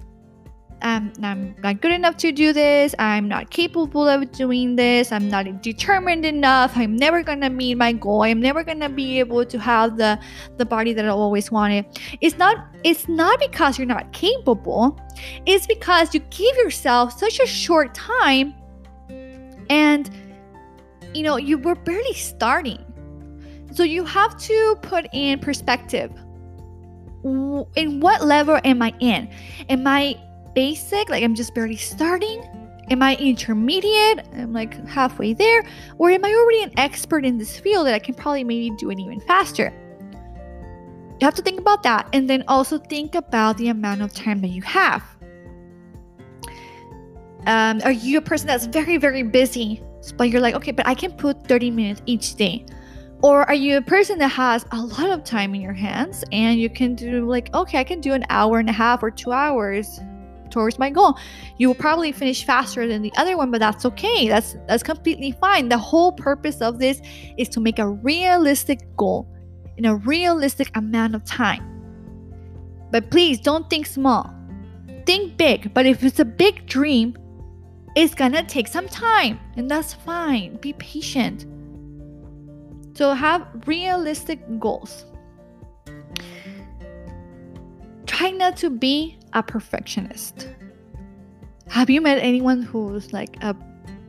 Um, 0.85 1.11
I'm 1.23 1.55
not 1.63 1.81
good 1.81 1.91
enough 1.91 2.15
to 2.17 2.31
do 2.31 2.53
this. 2.53 2.93
I'm 2.99 3.27
not 3.27 3.49
capable 3.49 4.07
of 4.07 4.31
doing 4.31 4.75
this. 4.75 5.11
I'm 5.11 5.27
not 5.27 5.63
determined 5.63 6.25
enough. 6.25 6.77
I'm 6.77 6.95
never 6.95 7.23
gonna 7.23 7.49
meet 7.49 7.73
my 7.73 7.91
goal. 7.91 8.21
I'm 8.21 8.39
never 8.39 8.63
gonna 8.63 8.87
be 8.87 9.17
able 9.17 9.43
to 9.45 9.57
have 9.57 9.97
the 9.97 10.19
the 10.57 10.65
body 10.65 10.93
that 10.93 11.03
I 11.03 11.07
always 11.07 11.49
wanted. 11.49 11.87
It's 12.21 12.37
not. 12.37 12.67
It's 12.83 13.09
not 13.09 13.39
because 13.39 13.79
you're 13.79 13.87
not 13.87 14.13
capable. 14.13 14.95
It's 15.47 15.65
because 15.65 16.13
you 16.13 16.19
give 16.29 16.55
yourself 16.57 17.17
such 17.17 17.39
a 17.39 17.47
short 17.47 17.95
time, 17.95 18.53
and 19.71 20.07
you 21.15 21.23
know 21.23 21.37
you 21.37 21.57
were 21.57 21.73
barely 21.73 22.13
starting. 22.13 22.77
So 23.73 23.81
you 23.81 24.05
have 24.05 24.37
to 24.37 24.77
put 24.83 25.07
in 25.13 25.39
perspective 25.39 26.11
in 27.23 27.99
what 27.99 28.23
level 28.23 28.59
am 28.63 28.83
I 28.83 28.93
in? 28.99 29.27
Am 29.67 29.87
I 29.87 30.15
basic, 30.55 31.09
like 31.09 31.23
I'm 31.23 31.35
just 31.35 31.53
barely 31.53 31.75
starting? 31.75 32.43
Am 32.89 33.01
I 33.01 33.15
intermediate? 33.17 34.27
I'm 34.33 34.53
like 34.53 34.73
halfway 34.87 35.33
there. 35.33 35.63
Or 35.97 36.09
am 36.09 36.23
I 36.23 36.33
already 36.33 36.63
an 36.63 36.71
expert 36.77 37.25
in 37.25 37.37
this 37.37 37.59
field 37.59 37.87
that 37.87 37.93
I 37.93 37.99
can 37.99 38.13
probably 38.13 38.43
maybe 38.43 38.75
do 38.77 38.89
it 38.89 38.99
even 38.99 39.19
faster? 39.21 39.73
You 41.19 41.25
have 41.25 41.35
to 41.35 41.41
think 41.41 41.59
about 41.59 41.83
that 41.83 42.09
and 42.13 42.29
then 42.29 42.43
also 42.47 42.77
think 42.77 43.15
about 43.15 43.57
the 43.57 43.69
amount 43.69 44.01
of 44.01 44.13
time 44.13 44.41
that 44.41 44.49
you 44.49 44.61
have. 44.63 45.03
Um, 47.47 47.81
are 47.83 47.91
you 47.91 48.17
a 48.17 48.21
person 48.21 48.47
that's 48.47 48.65
very, 48.65 48.97
very 48.97 49.23
busy? 49.23 49.81
But 50.17 50.29
you're 50.29 50.41
like, 50.41 50.55
okay, 50.55 50.71
but 50.71 50.85
I 50.85 50.93
can 50.93 51.11
put 51.13 51.47
30 51.47 51.71
minutes 51.71 52.01
each 52.05 52.35
day. 52.35 52.65
Or 53.23 53.43
are 53.43 53.55
you 53.55 53.77
a 53.77 53.81
person 53.81 54.19
that 54.19 54.27
has 54.27 54.65
a 54.71 54.77
lot 54.77 55.09
of 55.09 55.23
time 55.23 55.55
in 55.55 55.61
your 55.61 55.73
hands 55.73 56.23
and 56.31 56.59
you 56.59 56.69
can 56.69 56.93
do, 56.93 57.25
like, 57.25 57.53
okay, 57.55 57.79
I 57.79 57.83
can 57.83 58.01
do 58.01 58.13
an 58.13 58.25
hour 58.29 58.59
and 58.59 58.69
a 58.69 58.73
half 58.73 59.01
or 59.01 59.09
two 59.09 59.31
hours 59.31 59.99
towards 60.49 60.79
my 60.79 60.89
goal. 60.89 61.17
You 61.57 61.67
will 61.67 61.75
probably 61.75 62.11
finish 62.11 62.45
faster 62.45 62.87
than 62.87 63.01
the 63.01 63.13
other 63.17 63.37
one, 63.37 63.51
but 63.51 63.59
that's 63.59 63.85
okay. 63.85 64.27
That's 64.27 64.55
that's 64.67 64.83
completely 64.83 65.31
fine. 65.33 65.69
The 65.69 65.77
whole 65.77 66.11
purpose 66.11 66.61
of 66.61 66.79
this 66.79 67.01
is 67.37 67.49
to 67.49 67.59
make 67.59 67.79
a 67.79 67.87
realistic 67.87 68.95
goal 68.95 69.27
in 69.77 69.85
a 69.85 69.95
realistic 69.95 70.75
amount 70.75 71.15
of 71.15 71.23
time. 71.25 71.63
But 72.91 73.11
please 73.11 73.39
don't 73.39 73.69
think 73.69 73.85
small. 73.85 74.33
Think 75.05 75.37
big, 75.37 75.73
but 75.73 75.85
if 75.85 76.03
it's 76.03 76.19
a 76.19 76.25
big 76.25 76.65
dream, 76.65 77.15
it's 77.95 78.15
gonna 78.15 78.43
take 78.43 78.67
some 78.67 78.87
time, 78.87 79.39
and 79.55 79.69
that's 79.69 79.93
fine. 79.93 80.57
Be 80.57 80.73
patient. 80.73 81.45
So 82.95 83.13
have 83.13 83.45
realistic 83.65 84.39
goals. 84.59 85.05
Try 88.05 88.31
not 88.31 88.55
to 88.57 88.69
be 88.69 89.17
a 89.35 89.43
perfectionist. 89.43 90.49
Have 91.67 91.89
you 91.89 92.01
met 92.01 92.17
anyone 92.19 92.61
who's 92.61 93.13
like 93.13 93.37
a 93.43 93.55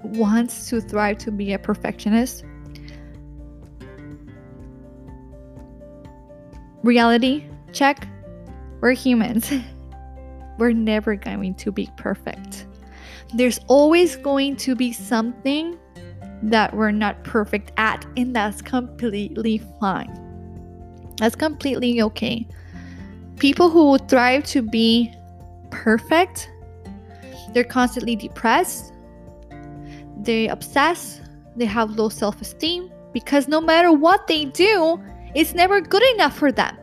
wants 0.02 0.68
to 0.71 0.80
thrive 0.80 1.18
to 1.18 1.33
be 1.33 1.52
a 1.52 1.59
perfectionist? 1.59 2.45
Reality 6.83 7.45
check. 7.73 8.06
We're 8.80 8.92
humans. 8.92 9.52
We're 10.59 10.73
never 10.73 11.16
going 11.16 11.54
to 11.56 11.73
be 11.73 11.90
perfect. 11.97 12.66
There's 13.35 13.59
always 13.66 14.16
going 14.16 14.56
to 14.56 14.75
be 14.76 14.92
something 14.92 15.78
that 16.42 16.75
we're 16.75 16.92
not 16.92 17.23
perfect 17.25 17.73
at, 17.76 18.06
and 18.16 18.35
that's 18.35 18.62
completely 18.62 19.59
fine. 19.80 20.14
That's 21.18 21.35
completely 21.35 22.00
okay. 22.02 22.47
People 23.38 23.71
who 23.71 23.99
thrive 23.99 24.45
to 24.47 24.62
be 24.62 25.12
perfect, 25.71 26.50
they're 27.52 27.64
constantly 27.64 28.16
depressed, 28.16 28.93
they 30.23 30.49
obsess, 30.49 31.21
they 31.57 31.66
have 31.66 31.90
low 31.90 32.09
self 32.09 32.40
esteem 32.40 32.90
because 33.12 33.49
no 33.49 33.61
matter 33.61 33.93
what 33.93 34.26
they 34.26 34.47
do, 34.47 35.02
it's 35.35 35.55
never 35.55 35.81
good 35.81 36.02
enough 36.14 36.37
for 36.37 36.50
them. 36.52 36.76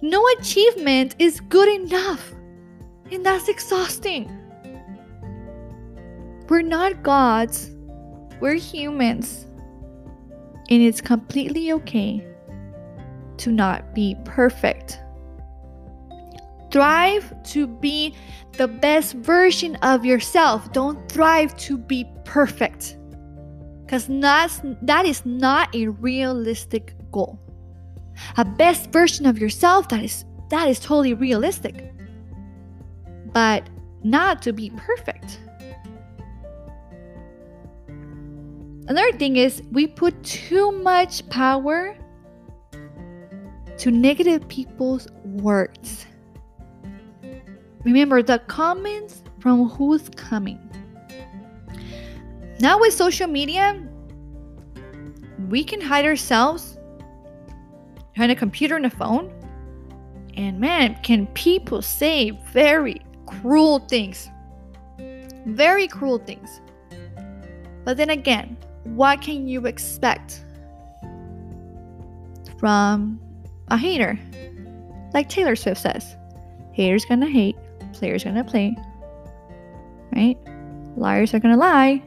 No 0.00 0.26
achievement 0.38 1.16
is 1.18 1.40
good 1.40 1.68
enough, 1.68 2.32
and 3.10 3.24
that's 3.24 3.48
exhausting. 3.48 4.30
We're 6.48 6.62
not 6.62 7.02
gods 7.02 7.70
we're 8.40 8.54
humans. 8.54 9.46
And 10.70 10.82
it's 10.82 11.00
completely 11.00 11.72
okay 11.72 12.24
to 13.38 13.50
not 13.50 13.94
be 13.94 14.16
perfect. 14.24 15.00
Thrive 16.70 17.32
to 17.44 17.66
be 17.66 18.14
the 18.52 18.68
best 18.68 19.14
version 19.14 19.76
of 19.76 20.04
yourself. 20.04 20.72
Don't 20.72 21.10
thrive 21.10 21.56
to 21.58 21.78
be 21.78 22.06
perfect. 22.24 22.96
Because 23.84 24.06
that 24.08 25.04
is 25.06 25.24
not 25.24 25.74
a 25.74 25.88
realistic 25.88 26.94
goal. 27.10 27.38
A 28.36 28.44
best 28.44 28.90
version 28.90 29.26
of 29.26 29.38
yourself 29.38 29.88
that 29.88 30.02
is 30.02 30.24
that 30.50 30.68
is 30.68 30.80
totally 30.80 31.14
realistic. 31.14 31.92
But 33.32 33.68
not 34.02 34.42
to 34.42 34.52
be 34.52 34.70
perfect. 34.70 35.40
another 38.88 39.12
thing 39.12 39.36
is 39.36 39.62
we 39.70 39.86
put 39.86 40.20
too 40.24 40.72
much 40.72 41.26
power 41.28 41.96
to 43.78 43.90
negative 43.90 44.48
people's 44.48 45.06
words. 45.24 46.06
Remember 47.88 48.22
the 48.22 48.38
comments 48.48 49.22
from 49.40 49.66
who's 49.70 50.10
coming. 50.10 50.60
Now 52.60 52.78
with 52.78 52.92
social 52.92 53.26
media, 53.26 53.82
we 55.48 55.64
can 55.64 55.80
hide 55.80 56.04
ourselves 56.04 56.76
behind 58.12 58.30
a 58.30 58.34
computer 58.34 58.76
and 58.76 58.84
a 58.84 58.90
phone. 58.90 59.32
And 60.36 60.60
man, 60.60 60.98
can 61.02 61.28
people 61.28 61.80
say 61.80 62.38
very 62.52 63.00
cruel 63.24 63.78
things? 63.78 64.28
Very 65.46 65.88
cruel 65.88 66.18
things. 66.18 66.60
But 67.86 67.96
then 67.96 68.10
again, 68.10 68.58
what 68.84 69.22
can 69.22 69.48
you 69.48 69.64
expect 69.64 70.44
from 72.58 73.18
a 73.68 73.78
hater? 73.78 74.18
Like 75.14 75.30
Taylor 75.30 75.56
Swift 75.56 75.80
says, 75.80 76.16
haters 76.74 77.06
gonna 77.06 77.30
hate, 77.30 77.56
players 77.92 78.24
are 78.24 78.30
gonna 78.30 78.44
play, 78.44 78.76
right? 80.14 80.36
Liars 80.96 81.34
are 81.34 81.38
gonna 81.38 81.56
lie. 81.56 82.02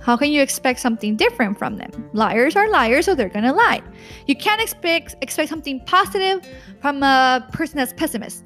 How 0.00 0.16
can 0.16 0.32
you 0.32 0.40
expect 0.40 0.80
something 0.80 1.16
different 1.16 1.58
from 1.58 1.76
them? 1.76 2.08
Liars 2.14 2.56
are 2.56 2.70
liars, 2.70 3.04
so 3.04 3.14
they're 3.14 3.28
gonna 3.28 3.52
lie. 3.52 3.82
You 4.26 4.34
can't 4.34 4.60
expect 4.60 5.16
expect 5.20 5.48
something 5.48 5.80
positive 5.84 6.46
from 6.80 7.02
a 7.02 7.46
person 7.52 7.76
that's 7.76 7.92
pessimist. 7.92 8.44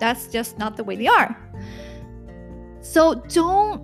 That's 0.00 0.26
just 0.26 0.58
not 0.58 0.76
the 0.76 0.84
way 0.84 0.96
they 0.96 1.06
are. 1.06 1.36
So 2.80 3.14
don't 3.28 3.82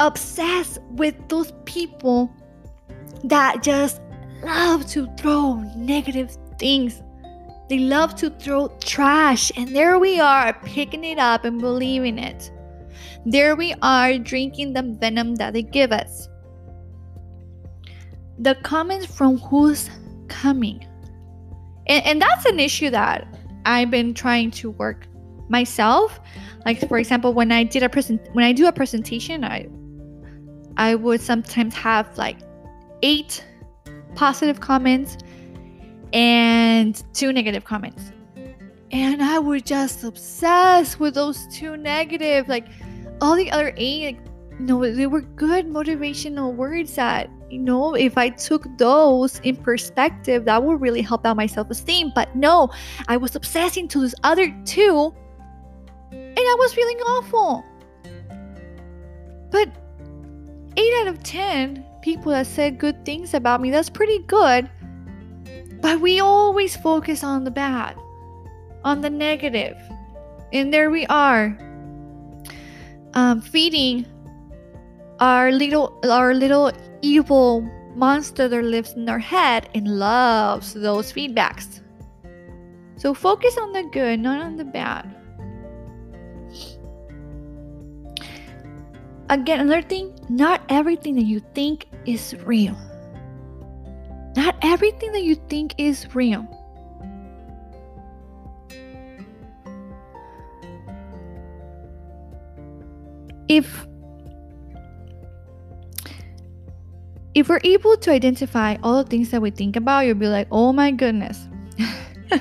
obsess 0.00 0.78
with 0.90 1.14
those 1.28 1.52
people 1.64 2.30
that 3.24 3.62
just 3.62 4.00
love 4.42 4.86
to 4.90 5.06
throw 5.16 5.54
negative 5.76 6.36
things. 6.58 7.02
They 7.68 7.78
love 7.78 8.14
to 8.16 8.30
throw 8.30 8.68
trash, 8.80 9.52
and 9.56 9.74
there 9.74 9.98
we 9.98 10.20
are 10.20 10.54
picking 10.64 11.04
it 11.04 11.18
up 11.18 11.44
and 11.44 11.60
believing 11.60 12.18
it. 12.18 12.50
There 13.26 13.56
we 13.56 13.74
are 13.82 14.18
drinking 14.18 14.72
the 14.72 14.82
venom 14.82 15.34
that 15.36 15.52
they 15.52 15.62
give 15.62 15.92
us. 15.92 16.28
The 18.38 18.54
comments 18.62 19.06
from 19.06 19.38
who's 19.38 19.90
coming. 20.28 20.86
And, 21.88 22.04
and 22.06 22.22
that's 22.22 22.46
an 22.46 22.58
issue 22.58 22.90
that 22.90 23.26
I've 23.66 23.90
been 23.90 24.14
trying 24.14 24.50
to 24.52 24.70
work 24.70 25.06
myself. 25.48 26.20
Like 26.64 26.86
for 26.88 26.98
example, 26.98 27.34
when 27.34 27.52
I 27.52 27.64
did 27.64 27.82
a 27.82 27.88
present 27.88 28.20
when 28.32 28.44
I 28.44 28.52
do 28.52 28.66
a 28.66 28.72
presentation, 28.72 29.44
I 29.44 29.68
I 30.76 30.94
would 30.94 31.20
sometimes 31.20 31.74
have 31.74 32.16
like 32.16 32.38
eight 33.02 33.44
positive 34.14 34.60
comments 34.60 35.18
and 36.12 37.02
two 37.12 37.32
negative 37.32 37.64
comments. 37.64 38.12
And 38.90 39.22
I 39.22 39.38
was 39.38 39.62
just 39.62 40.04
obsessed 40.04 40.98
with 40.98 41.14
those 41.14 41.46
two 41.48 41.76
negative, 41.76 42.48
like 42.48 42.66
all 43.20 43.36
the 43.36 43.50
other 43.50 43.74
eight, 43.76 44.16
like, 44.16 44.26
you 44.58 44.66
know, 44.66 44.92
they 44.92 45.06
were 45.06 45.20
good 45.20 45.66
motivational 45.66 46.54
words 46.54 46.94
that, 46.94 47.30
you 47.50 47.58
know, 47.58 47.94
if 47.94 48.16
I 48.16 48.30
took 48.30 48.66
those 48.78 49.40
in 49.40 49.56
perspective, 49.56 50.44
that 50.46 50.62
would 50.62 50.80
really 50.80 51.02
help 51.02 51.26
out 51.26 51.36
my 51.36 51.46
self 51.46 51.70
esteem. 51.70 52.12
But 52.14 52.34
no, 52.34 52.70
I 53.08 53.16
was 53.16 53.36
obsessing 53.36 53.88
to 53.88 54.00
those 54.00 54.14
other 54.24 54.54
two, 54.64 55.14
and 56.10 56.38
I 56.38 56.56
was 56.58 56.72
feeling 56.72 56.98
awful. 57.00 57.64
But 59.50 59.70
eight 60.76 60.94
out 61.00 61.08
of 61.08 61.22
10 61.22 61.84
people 62.02 62.32
that 62.32 62.46
said 62.46 62.78
good 62.78 63.04
things 63.04 63.34
about 63.34 63.60
me, 63.60 63.70
that's 63.70 63.90
pretty 63.90 64.20
good. 64.20 64.70
But 65.80 66.00
we 66.00 66.20
always 66.20 66.76
focus 66.76 67.22
on 67.22 67.44
the 67.44 67.50
bad, 67.50 67.96
on 68.84 69.00
the 69.00 69.10
negative. 69.10 69.76
And 70.52 70.72
there 70.72 70.90
we 70.90 71.06
are, 71.06 71.56
um, 73.14 73.40
feeding 73.40 74.06
our 75.20 75.50
little 75.50 75.98
our 76.04 76.34
little 76.34 76.72
evil 77.02 77.62
monster 77.94 78.48
that 78.48 78.62
lives 78.62 78.92
in 78.92 79.08
our 79.08 79.18
head 79.18 79.68
and 79.74 79.98
loves 79.98 80.72
those 80.74 81.12
feedbacks. 81.12 81.80
So 82.96 83.14
focus 83.14 83.56
on 83.58 83.72
the 83.72 83.84
good, 83.84 84.20
not 84.20 84.40
on 84.40 84.56
the 84.56 84.64
bad. 84.64 85.14
Again, 89.30 89.60
another 89.60 89.82
thing, 89.82 90.18
not 90.30 90.62
everything 90.68 91.14
that 91.16 91.24
you 91.24 91.40
think 91.54 91.86
is 92.06 92.34
real. 92.46 92.76
Not 94.36 94.56
everything 94.62 95.12
that 95.12 95.22
you 95.22 95.34
think 95.34 95.74
is 95.78 96.14
real. 96.14 96.46
if 103.48 103.86
if 107.34 107.48
we're 107.48 107.60
able 107.64 107.96
to 107.96 108.10
identify 108.10 108.76
all 108.82 109.02
the 109.02 109.08
things 109.08 109.30
that 109.30 109.40
we 109.40 109.50
think 109.50 109.76
about, 109.76 110.00
you'll 110.00 110.14
be 110.16 110.26
like, 110.26 110.48
oh 110.50 110.72
my 110.72 110.90
goodness. 110.90 111.46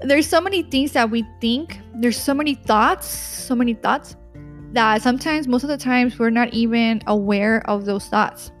There's 0.00 0.26
so 0.26 0.40
many 0.40 0.62
things 0.62 0.92
that 0.92 1.10
we 1.10 1.24
think, 1.40 1.80
there's 1.94 2.16
so 2.16 2.32
many 2.32 2.54
thoughts, 2.54 3.08
so 3.08 3.54
many 3.56 3.74
thoughts 3.74 4.16
that 4.72 5.02
sometimes, 5.02 5.48
most 5.48 5.64
of 5.64 5.68
the 5.68 5.76
times, 5.76 6.18
we're 6.18 6.30
not 6.30 6.54
even 6.54 7.02
aware 7.08 7.68
of 7.68 7.84
those 7.84 8.06
thoughts. 8.06 8.52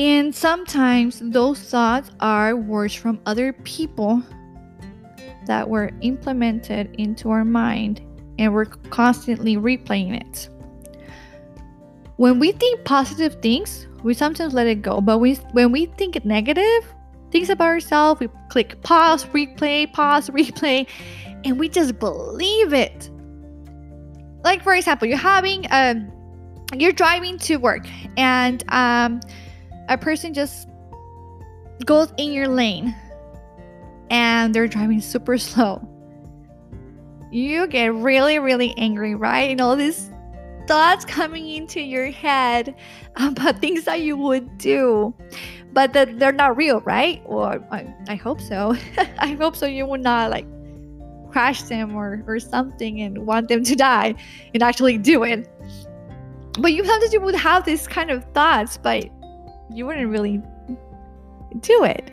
And 0.00 0.34
sometimes 0.34 1.20
those 1.22 1.60
thoughts 1.60 2.10
are 2.20 2.56
words 2.56 2.94
from 2.94 3.20
other 3.26 3.52
people 3.52 4.22
that 5.44 5.68
were 5.68 5.90
implemented 6.00 6.94
into 6.94 7.28
our 7.28 7.44
mind 7.44 8.00
and 8.38 8.54
we're 8.54 8.64
constantly 8.64 9.58
replaying 9.58 10.18
it. 10.18 10.48
When 12.16 12.38
we 12.38 12.52
think 12.52 12.82
positive 12.86 13.42
things, 13.42 13.88
we 14.02 14.14
sometimes 14.14 14.54
let 14.54 14.66
it 14.66 14.80
go, 14.80 15.02
but 15.02 15.18
we, 15.18 15.34
when 15.52 15.70
we 15.70 15.84
think 15.84 16.24
negative 16.24 16.94
things 17.30 17.50
about 17.50 17.66
ourselves, 17.66 18.20
we 18.20 18.28
click 18.48 18.80
pause, 18.80 19.26
replay, 19.26 19.92
pause, 19.92 20.30
replay, 20.30 20.86
and 21.44 21.60
we 21.60 21.68
just 21.68 21.98
believe 21.98 22.72
it. 22.72 23.10
Like 24.44 24.62
for 24.62 24.72
example, 24.72 25.08
you're 25.08 25.18
having 25.18 25.66
um 25.70 26.10
you're 26.74 26.92
driving 26.92 27.36
to 27.40 27.56
work 27.56 27.86
and 28.16 28.64
um 28.68 29.20
a 29.90 29.98
person 29.98 30.32
just 30.32 30.68
goes 31.84 32.12
in 32.16 32.32
your 32.32 32.48
lane 32.48 32.94
and 34.08 34.54
they're 34.54 34.68
driving 34.68 35.00
super 35.00 35.36
slow. 35.36 35.86
You 37.30 37.66
get 37.66 37.92
really, 37.92 38.38
really 38.38 38.74
angry, 38.78 39.14
right? 39.14 39.50
And 39.50 39.60
all 39.60 39.76
these 39.76 40.10
thoughts 40.66 41.04
coming 41.04 41.48
into 41.48 41.80
your 41.80 42.10
head 42.10 42.74
about 43.16 43.58
things 43.60 43.84
that 43.84 44.00
you 44.00 44.16
would 44.16 44.58
do, 44.58 45.14
but 45.72 45.92
that 45.92 46.18
they're 46.18 46.32
not 46.32 46.56
real, 46.56 46.80
right? 46.80 47.20
Or 47.24 47.64
I, 47.70 47.92
I 48.08 48.14
hope 48.14 48.40
so. 48.40 48.76
I 49.18 49.32
hope 49.32 49.56
so. 49.56 49.66
You 49.66 49.86
would 49.86 50.02
not 50.02 50.30
like 50.30 50.46
crash 51.30 51.62
them 51.62 51.94
or, 51.94 52.24
or 52.26 52.38
something 52.38 53.00
and 53.00 53.26
want 53.26 53.48
them 53.48 53.64
to 53.64 53.74
die 53.76 54.14
and 54.54 54.62
actually 54.62 54.98
do 54.98 55.24
it. 55.24 55.48
But 56.58 56.72
you 56.72 56.84
sometimes 56.84 57.12
you 57.12 57.20
would 57.20 57.36
have 57.36 57.64
these 57.64 57.86
kind 57.86 58.10
of 58.10 58.24
thoughts, 58.32 58.76
but 58.76 59.08
you 59.72 59.86
wouldn't 59.86 60.10
really 60.10 60.42
do 61.60 61.84
it. 61.84 62.12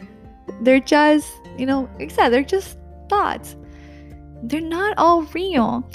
They're 0.62 0.80
just 0.80 1.28
you 1.58 1.66
know, 1.66 1.90
said, 2.10 2.30
they're 2.30 2.44
just 2.44 2.78
thoughts. 3.10 3.56
They're 4.44 4.62
not 4.62 4.94
all 4.98 5.24
real. 5.34 5.90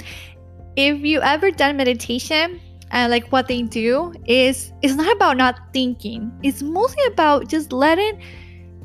If 0.75 1.01
you 1.01 1.21
ever 1.21 1.51
done 1.51 1.77
meditation, 1.77 2.59
and 2.91 3.09
like 3.09 3.27
what 3.31 3.47
they 3.47 3.63
do 3.63 4.13
is 4.27 4.71
it's 4.81 4.93
not 4.93 5.11
about 5.15 5.37
not 5.37 5.59
thinking. 5.73 6.31
It's 6.43 6.61
mostly 6.61 7.03
about 7.05 7.47
just 7.47 7.71
letting 7.71 8.21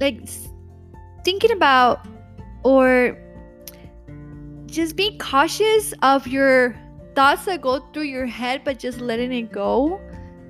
like 0.00 0.26
thinking 1.24 1.50
about 1.52 2.06
or 2.62 3.18
just 4.66 4.96
be 4.96 5.18
cautious 5.18 5.92
of 6.02 6.26
your 6.26 6.74
thoughts 7.14 7.44
that 7.46 7.60
go 7.60 7.80
through 7.92 8.04
your 8.04 8.26
head 8.26 8.62
but 8.64 8.78
just 8.78 9.00
letting 9.00 9.32
it 9.32 9.50
go 9.50 10.00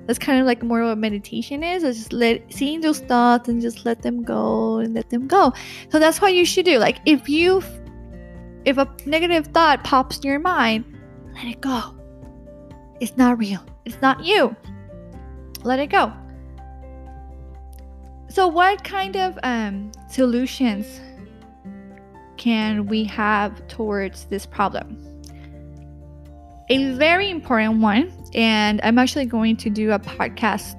that's 0.09 0.17
kind 0.17 0.39
of 0.41 0.47
like 0.47 0.63
more 0.63 0.81
of 0.81 0.87
what 0.87 0.97
meditation 0.97 1.61
is. 1.61 1.83
Just 1.83 2.11
let 2.11 2.51
seeing 2.51 2.81
those 2.81 2.99
thoughts 3.01 3.47
and 3.47 3.61
just 3.61 3.85
let 3.85 4.01
them 4.01 4.23
go 4.23 4.77
and 4.77 4.95
let 4.95 5.11
them 5.11 5.27
go. 5.27 5.53
So 5.89 5.99
that's 5.99 6.19
what 6.19 6.33
you 6.33 6.45
should 6.45 6.65
do. 6.65 6.79
Like 6.79 6.97
if 7.05 7.29
you 7.29 7.61
if 8.65 8.79
a 8.79 8.91
negative 9.05 9.45
thought 9.53 9.83
pops 9.83 10.17
in 10.17 10.23
your 10.23 10.39
mind, 10.39 10.83
let 11.35 11.45
it 11.45 11.61
go. 11.61 11.95
It's 12.99 13.17
not 13.17 13.37
real. 13.37 13.63
It's 13.85 14.01
not 14.01 14.25
you. 14.25 14.55
Let 15.63 15.77
it 15.77 15.91
go. 15.91 16.11
So 18.29 18.47
what 18.47 18.83
kind 18.83 19.15
of 19.15 19.37
um, 19.43 19.91
solutions 20.09 20.87
can 22.37 22.87
we 22.87 23.03
have 23.03 23.67
towards 23.67 24.25
this 24.25 24.47
problem? 24.47 25.05
a 26.69 26.93
very 26.93 27.29
important 27.29 27.79
one. 27.79 28.11
And 28.33 28.79
I'm 28.83 28.97
actually 28.97 29.25
going 29.25 29.57
to 29.57 29.69
do 29.69 29.91
a 29.91 29.99
podcast 29.99 30.75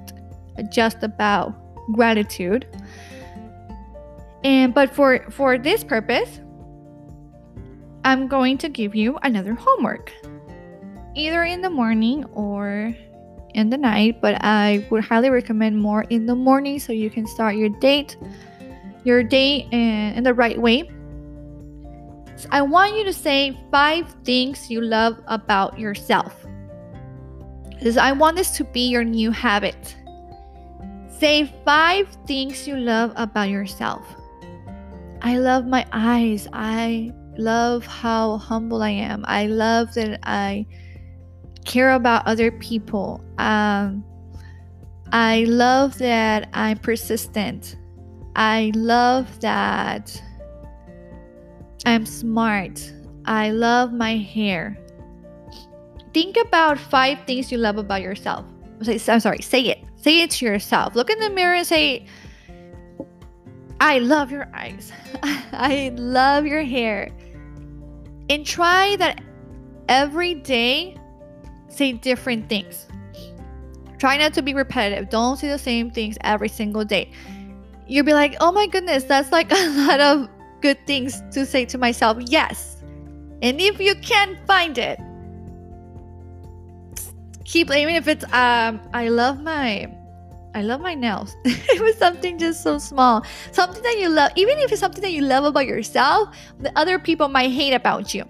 just 0.71 1.03
about 1.03 1.53
gratitude. 1.93 2.65
And 4.43 4.73
but 4.73 4.93
for 4.93 5.29
for 5.29 5.57
this 5.57 5.83
purpose, 5.83 6.39
I'm 8.03 8.27
going 8.27 8.57
to 8.59 8.69
give 8.69 8.95
you 8.95 9.17
another 9.23 9.53
homework. 9.53 10.11
Either 11.15 11.43
in 11.43 11.61
the 11.61 11.69
morning 11.69 12.23
or 12.33 12.95
in 13.53 13.69
the 13.69 13.77
night, 13.77 14.21
but 14.21 14.43
I 14.43 14.87
would 14.89 15.03
highly 15.03 15.29
recommend 15.29 15.77
more 15.77 16.03
in 16.03 16.25
the 16.25 16.35
morning 16.35 16.79
so 16.79 16.93
you 16.93 17.09
can 17.09 17.27
start 17.27 17.55
your 17.55 17.69
date 17.69 18.15
your 19.03 19.23
day 19.23 19.67
in, 19.71 20.13
in 20.15 20.23
the 20.23 20.33
right 20.33 20.59
way. 20.59 20.89
So 22.35 22.49
I 22.51 22.61
want 22.61 22.95
you 22.95 23.03
to 23.03 23.13
say 23.13 23.57
five 23.71 24.15
things 24.23 24.69
you 24.69 24.81
love 24.81 25.21
about 25.27 25.79
yourself. 25.79 26.40
Because 27.81 27.97
I 27.97 28.11
want 28.11 28.37
this 28.37 28.51
to 28.57 28.63
be 28.63 28.89
your 28.89 29.03
new 29.03 29.31
habit. 29.31 29.95
Say 31.17 31.51
five 31.65 32.07
things 32.27 32.67
you 32.67 32.77
love 32.77 33.11
about 33.15 33.49
yourself. 33.49 34.05
I 35.23 35.39
love 35.39 35.65
my 35.65 35.87
eyes. 35.91 36.47
I 36.53 37.11
love 37.39 37.87
how 37.87 38.37
humble 38.37 38.83
I 38.83 38.91
am. 38.91 39.25
I 39.27 39.47
love 39.47 39.95
that 39.95 40.19
I 40.21 40.67
care 41.65 41.93
about 41.93 42.27
other 42.27 42.51
people. 42.51 43.23
Um, 43.39 44.05
I 45.11 45.45
love 45.47 45.97
that 45.97 46.49
I'm 46.53 46.77
persistent. 46.77 47.77
I 48.35 48.71
love 48.75 49.39
that 49.39 50.21
I'm 51.83 52.05
smart. 52.05 52.93
I 53.25 53.49
love 53.49 53.91
my 53.91 54.17
hair. 54.17 54.77
Think 56.13 56.37
about 56.37 56.77
five 56.77 57.19
things 57.25 57.51
you 57.51 57.57
love 57.57 57.77
about 57.77 58.01
yourself. 58.01 58.45
I'm 58.87 59.19
sorry, 59.19 59.41
say 59.41 59.61
it. 59.61 59.79
Say 59.95 60.21
it 60.21 60.31
to 60.31 60.45
yourself. 60.45 60.95
Look 60.95 61.09
in 61.09 61.19
the 61.19 61.29
mirror 61.29 61.55
and 61.55 61.67
say, 61.67 62.05
I 63.79 63.99
love 63.99 64.31
your 64.31 64.49
eyes. 64.53 64.91
I 65.23 65.91
love 65.95 66.45
your 66.45 66.63
hair. 66.63 67.11
And 68.29 68.45
try 68.45 68.95
that 68.97 69.21
every 69.87 70.35
day, 70.35 70.97
say 71.67 71.93
different 71.93 72.49
things. 72.49 72.87
Try 73.99 74.17
not 74.17 74.33
to 74.33 74.41
be 74.41 74.53
repetitive. 74.53 75.09
Don't 75.09 75.37
say 75.37 75.47
the 75.47 75.59
same 75.59 75.91
things 75.91 76.17
every 76.21 76.49
single 76.49 76.83
day 76.83 77.11
you'll 77.91 78.05
be 78.05 78.13
like, 78.13 78.35
oh 78.39 78.51
my 78.51 78.67
goodness, 78.67 79.03
that's 79.03 79.31
like 79.31 79.51
a 79.55 79.69
lot 79.85 79.99
of 79.99 80.29
good 80.61 80.77
things 80.87 81.21
to 81.31 81.45
say 81.45 81.65
to 81.65 81.77
myself. 81.77 82.17
Yes. 82.27 82.81
And 83.41 83.59
if 83.59 83.79
you 83.79 83.95
can't 83.95 84.37
find 84.47 84.77
it, 84.77 84.99
keep 87.51 87.69
even 87.69 87.95
if 87.95 88.07
it's 88.07 88.23
um 88.33 88.79
I 88.93 89.09
love 89.09 89.41
my 89.41 89.91
I 90.53 90.63
love 90.63 90.81
my 90.81 90.95
nails. 90.95 91.35
it 91.45 91.81
was 91.81 91.95
something 91.95 92.37
just 92.37 92.61
so 92.61 92.77
small. 92.77 93.23
Something 93.53 93.81
that 93.83 93.97
you 93.97 94.09
love, 94.09 94.31
even 94.35 94.57
if 94.59 94.69
it's 94.69 94.81
something 94.81 95.01
that 95.01 95.13
you 95.13 95.21
love 95.21 95.45
about 95.45 95.65
yourself, 95.65 96.35
the 96.59 96.77
other 96.77 96.99
people 96.99 97.29
might 97.29 97.51
hate 97.51 97.73
about 97.73 98.13
you. 98.13 98.25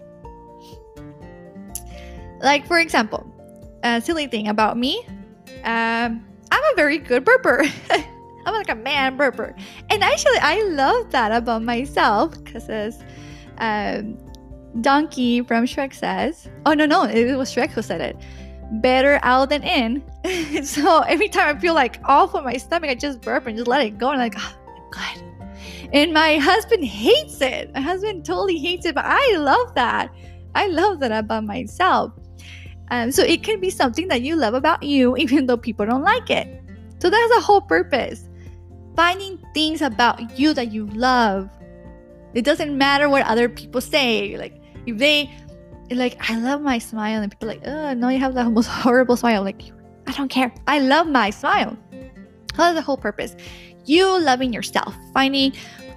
Like, 2.41 2.67
for 2.67 2.77
example, 2.77 3.25
a 3.81 3.99
silly 4.01 4.27
thing 4.27 4.49
about 4.49 4.77
me, 4.77 5.03
um, 5.63 6.23
I'm 6.51 6.63
a 6.73 6.75
very 6.75 6.99
good 6.99 7.25
burper. 7.25 7.67
I'm 8.45 8.53
like 8.53 8.69
a 8.69 8.75
man 8.75 9.17
burper. 9.17 9.59
And 9.89 10.03
actually, 10.03 10.37
I 10.41 10.61
love 10.61 11.09
that 11.11 11.31
about 11.31 11.63
myself 11.63 12.31
because 12.43 12.69
as 12.69 13.03
um, 13.57 14.15
Donkey 14.81 15.41
from 15.41 15.65
Shrek 15.65 15.91
says, 15.95 16.47
oh, 16.67 16.75
no, 16.75 16.85
no, 16.85 17.05
it 17.05 17.35
was 17.35 17.51
Shrek 17.51 17.71
who 17.71 17.81
said 17.81 18.01
it 18.01 18.15
better 18.71 19.19
out 19.23 19.49
than 19.49 19.63
in. 19.63 20.63
so 20.65 21.01
every 21.01 21.27
time 21.27 21.55
I 21.55 21.59
feel 21.59 21.73
like 21.73 21.99
off 22.05 22.35
on 22.35 22.43
my 22.43 22.57
stomach, 22.57 22.89
I 22.89 22.95
just 22.95 23.21
burp 23.21 23.47
and 23.47 23.57
just 23.57 23.67
let 23.67 23.85
it 23.85 23.97
go. 23.97 24.09
And 24.09 24.21
I'm 24.21 24.31
like, 24.31 24.35
oh, 24.37 24.55
good. 24.91 25.23
And 25.93 26.13
my 26.13 26.37
husband 26.37 26.85
hates 26.85 27.41
it. 27.41 27.73
My 27.73 27.81
husband 27.81 28.25
totally 28.25 28.57
hates 28.57 28.85
it, 28.85 28.95
but 28.95 29.05
I 29.05 29.35
love 29.37 29.75
that. 29.75 30.13
I 30.55 30.67
love 30.67 30.99
that 30.99 31.11
about 31.11 31.43
myself. 31.43 32.13
Um, 32.89 33.11
so 33.11 33.23
it 33.23 33.43
can 33.43 33.59
be 33.59 33.69
something 33.69 34.07
that 34.09 34.21
you 34.21 34.35
love 34.35 34.53
about 34.53 34.83
you, 34.83 35.17
even 35.17 35.45
though 35.45 35.57
people 35.57 35.85
don't 35.85 36.03
like 36.03 36.29
it. 36.29 36.47
So 36.99 37.09
that's 37.09 37.35
the 37.35 37.41
whole 37.41 37.61
purpose 37.61 38.27
finding 38.95 39.39
things 39.53 39.81
about 39.81 40.37
you 40.37 40.53
that 40.53 40.71
you 40.71 40.85
love. 40.87 41.49
It 42.33 42.43
doesn't 42.43 42.77
matter 42.77 43.09
what 43.09 43.25
other 43.25 43.49
people 43.49 43.81
say. 43.81 44.37
Like 44.37 44.61
if 44.85 44.97
they 44.97 45.29
like 45.97 46.17
I 46.29 46.37
love 46.37 46.61
my 46.61 46.79
smile 46.79 47.21
and 47.21 47.31
people 47.31 47.47
like, 47.47 47.61
oh 47.65 47.93
no, 47.93 48.09
you 48.09 48.19
have 48.19 48.33
the 48.33 48.49
most 48.49 48.67
horrible 48.83 49.15
smile. 49.15 49.43
Like, 49.43 49.61
I 50.07 50.13
don't 50.13 50.29
care. 50.29 50.53
I 50.67 50.79
love 50.79 51.07
my 51.07 51.29
smile. 51.29 51.77
That's 52.55 52.75
the 52.75 52.81
whole 52.81 52.97
purpose. 52.97 53.35
You 53.85 54.19
loving 54.21 54.53
yourself, 54.53 54.95
finding 55.13 55.53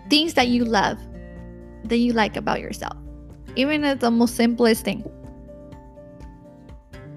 things 0.09 0.35
that 0.35 0.49
you 0.49 0.65
love, 0.65 0.99
that 1.85 1.99
you 1.99 2.13
like 2.13 2.37
about 2.37 2.61
yourself. 2.61 2.97
Even 3.57 3.85
at 3.85 4.01
the 4.01 4.11
most 4.11 4.37
simplest 4.37 4.85
thing. 4.85 5.05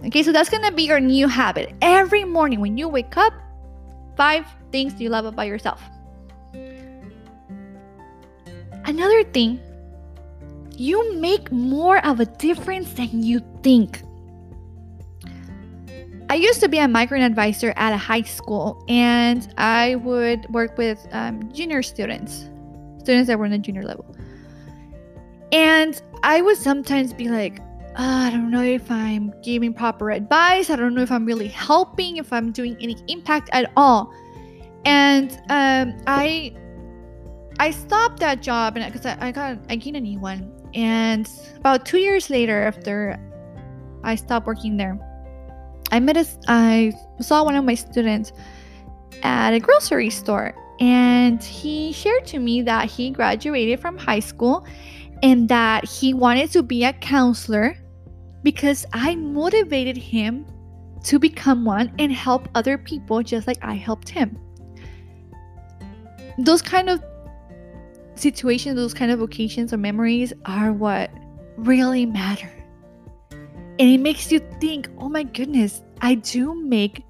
Okay, 0.06 0.24
so 0.24 0.32
that's 0.32 0.50
gonna 0.50 0.72
be 0.72 0.84
your 0.84 1.00
new 1.00 1.28
habit. 1.28 1.74
Every 1.82 2.24
morning 2.24 2.60
when 2.60 2.78
you 2.78 2.88
wake 2.88 3.18
up, 3.18 3.34
five 4.16 4.46
things 4.72 5.00
you 5.02 5.10
love 5.10 5.26
about 5.26 5.48
yourself. 5.48 5.82
Another 8.86 9.24
thing, 9.26 9.60
you 10.80 11.16
make 11.16 11.52
more 11.52 12.06
of 12.06 12.20
a 12.20 12.26
difference 12.26 12.94
than 12.94 13.24
you 13.24 13.42
think. 13.64 14.02
I 16.30 16.36
used 16.36 16.60
to 16.60 16.68
be 16.68 16.78
a 16.78 16.88
migrant 16.88 17.24
advisor 17.24 17.74
at 17.78 17.94
a 17.94 17.98
high 17.98 18.22
school, 18.22 18.84
and 18.88 19.48
I 19.58 19.96
would 19.96 20.46
work 20.54 20.78
with 20.78 21.06
um, 21.12 21.52
junior 21.54 21.82
students, 21.82 22.50
students 23.00 23.28
that 23.28 23.40
were 23.40 23.46
in 23.46 23.52
the 23.52 23.58
junior 23.58 23.84
level. 23.84 24.06
And 25.52 26.02
I 26.24 26.42
would 26.42 26.58
sometimes 26.58 27.14
be 27.14 27.30
like, 27.30 27.60
oh, 27.98 28.26
I 28.26 28.30
don't 28.30 28.52
know 28.52 28.64
if 28.64 28.92
I'm 28.92 29.34
giving 29.42 29.74
proper 29.74 30.12
advice. 30.12 30.70
I 30.70 30.76
don't 30.76 30.94
know 30.94 31.02
if 31.02 31.12
I'm 31.12 31.26
really 31.26 31.48
helping, 31.48 32.18
if 32.18 32.34
I'm 32.34 32.52
doing 32.52 32.76
any 32.82 32.98
impact 33.08 33.50
at 33.54 33.72
all 33.78 34.14
and 34.88 35.34
um, 35.50 36.02
I 36.08 36.54
I 37.60 37.72
stopped 37.72 38.20
that 38.22 38.42
job 38.42 38.78
and 38.78 38.92
because 38.92 39.06
I, 39.06 39.28
I 39.28 39.32
got 39.32 39.58
I 39.70 39.76
gained 39.76 39.98
a 39.98 40.02
new 40.02 40.20
one, 40.20 40.50
and 40.74 41.30
about 41.56 41.86
two 41.86 41.98
years 41.98 42.30
later, 42.30 42.64
after 42.64 43.20
I 44.04 44.16
stopped 44.16 44.48
working 44.48 44.78
there, 44.78 45.00
I 45.92 46.00
met 46.00 46.18
a 46.18 46.26
I 46.48 46.94
saw 47.20 47.44
one 47.44 47.56
of 47.56 47.64
my 47.64 47.76
students 47.76 48.34
at 49.24 49.54
a 49.54 49.60
grocery 49.60 50.10
store, 50.10 50.54
and 50.80 51.42
he 51.44 51.92
shared 51.92 52.26
to 52.28 52.40
me 52.40 52.62
that 52.64 52.90
he 52.90 53.10
graduated 53.10 53.80
from 53.80 53.98
high 53.98 54.20
school 54.20 54.66
and 55.24 55.50
that 55.50 55.86
he 55.86 56.14
wanted 56.14 56.52
to 56.52 56.64
be 56.64 56.84
a 56.84 56.94
counselor 56.94 57.76
because 58.44 58.86
I 58.94 59.16
motivated 59.16 59.98
him 59.98 60.46
to 61.04 61.20
become 61.20 61.66
one 61.66 61.94
and 62.00 62.12
help 62.12 62.50
other 62.56 62.78
people 62.78 63.24
just 63.24 63.48
like 63.48 63.58
I 63.62 63.74
helped 63.74 64.10
him. 64.10 64.38
Those 66.38 66.62
kind 66.62 66.90
of 66.90 67.02
situations, 68.20 68.76
those 68.76 68.94
kind 68.94 69.12
of 69.12 69.22
occasions 69.22 69.74
or 69.74 69.78
memories 69.78 70.34
are 70.46 70.74
what 70.74 71.12
really 71.58 72.06
matter. 72.06 72.52
And 73.32 73.90
it 73.90 74.00
makes 74.00 74.32
you 74.32 74.40
think, 74.60 74.90
oh 74.98 75.10
my 75.10 75.24
goodness, 75.24 75.84
I 76.02 76.16
do 76.16 76.56
make 76.56 77.04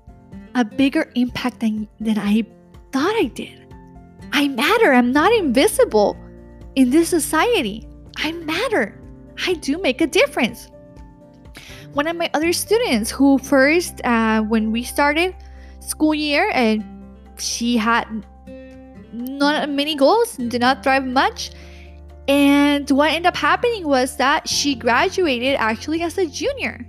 a 0.56 0.65
bigger 0.65 1.12
impact 1.15 1.60
than, 1.62 1.88
than 2.00 2.17
I 2.17 2.43
thought 2.91 3.15
I 3.15 3.32
did. 3.34 3.74
I 4.34 4.48
matter. 4.48 4.93
I'm 4.93 5.12
not 5.12 5.32
invisible 5.32 6.17
in 6.76 6.89
this 6.89 7.10
society. 7.10 7.88
I 8.17 8.32
matter. 8.32 9.02
I 9.46 9.54
do 9.54 9.78
make 9.78 10.02
a 10.02 10.08
difference. 10.08 10.70
One 11.93 12.08
of 12.08 12.15
my 12.15 12.30
other 12.34 12.54
students 12.54 13.10
who 13.10 13.38
first, 13.38 14.02
uh, 14.04 14.41
when 14.41 14.72
we 14.72 14.84
started 14.84 15.36
school 15.80 16.13
year, 16.13 16.50
and 16.54 16.84
she 17.38 17.78
had 17.78 18.06
not 19.17 19.69
many 19.69 19.95
goals, 19.95 20.38
did 20.38 20.62
not 20.62 20.84
thrive 20.84 21.06
much. 21.06 21.51
And 22.27 22.89
what 22.91 23.10
ended 23.12 23.27
up 23.27 23.38
happening 23.38 23.88
was 23.88 24.17
that 24.17 24.47
she 24.47 24.75
graduated 24.75 25.56
actually 25.60 26.01
as 26.01 26.17
a 26.17 26.25
junior. 26.25 26.86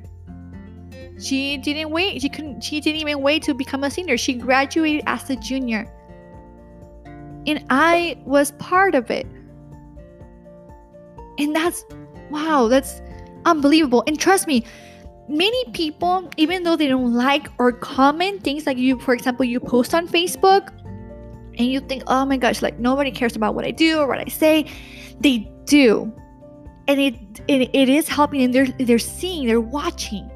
She 1.21 1.57
didn't 1.59 1.91
wait. 1.91 2.23
She 2.23 2.29
couldn't. 2.29 2.63
She 2.63 2.81
didn't 2.81 3.01
even 3.01 3.23
wait 3.23 3.43
to 3.45 3.55
become 3.55 3.85
a 3.85 3.91
senior. 3.91 4.17
She 4.17 4.35
graduated 4.35 5.03
as 5.07 5.29
a 5.31 5.37
junior, 5.37 5.87
and 7.47 7.65
I 7.71 8.19
was 8.25 8.53
part 8.53 8.95
of 8.95 9.11
it. 9.11 9.27
And 11.39 11.55
that's 11.55 11.85
wow. 12.31 12.69
That's 12.69 13.01
unbelievable. 13.45 14.05
And 14.07 14.19
trust 14.19 14.47
me, 14.47 14.65
many 15.29 15.65
people, 15.73 16.31
even 16.37 16.63
though 16.63 16.77
they 16.77 16.89
don't 16.89 17.15
like 17.15 17.49
or 17.59 17.73
comment 17.73 18.45
things 18.45 18.67
like 18.67 18.79
you, 18.79 18.99
for 19.01 19.15
example, 19.15 19.45
you 19.45 19.59
post 19.59 19.95
on 19.95 20.07
Facebook 20.07 20.73
and 21.59 21.67
you 21.67 21.81
think, 21.81 22.05
oh 22.07 22.25
my 22.25 22.37
gosh, 22.37 22.63
like 22.63 22.79
nobody 22.79 23.11
cares 23.11 23.37
about 23.37 23.55
what 23.55 23.65
I 23.65 23.73
do 23.73 23.99
or 23.99 24.07
what 24.07 24.19
I 24.19 24.27
say, 24.27 24.67
they 25.21 25.51
do. 25.65 26.13
And 26.87 27.01
it, 27.01 27.15
it, 27.49 27.71
it 27.75 27.89
is 27.89 28.09
helping 28.09 28.43
and 28.43 28.55
they're, 28.55 28.67
they're 28.79 28.99
seeing, 28.99 29.47
they're 29.47 29.61
watching. 29.61 30.31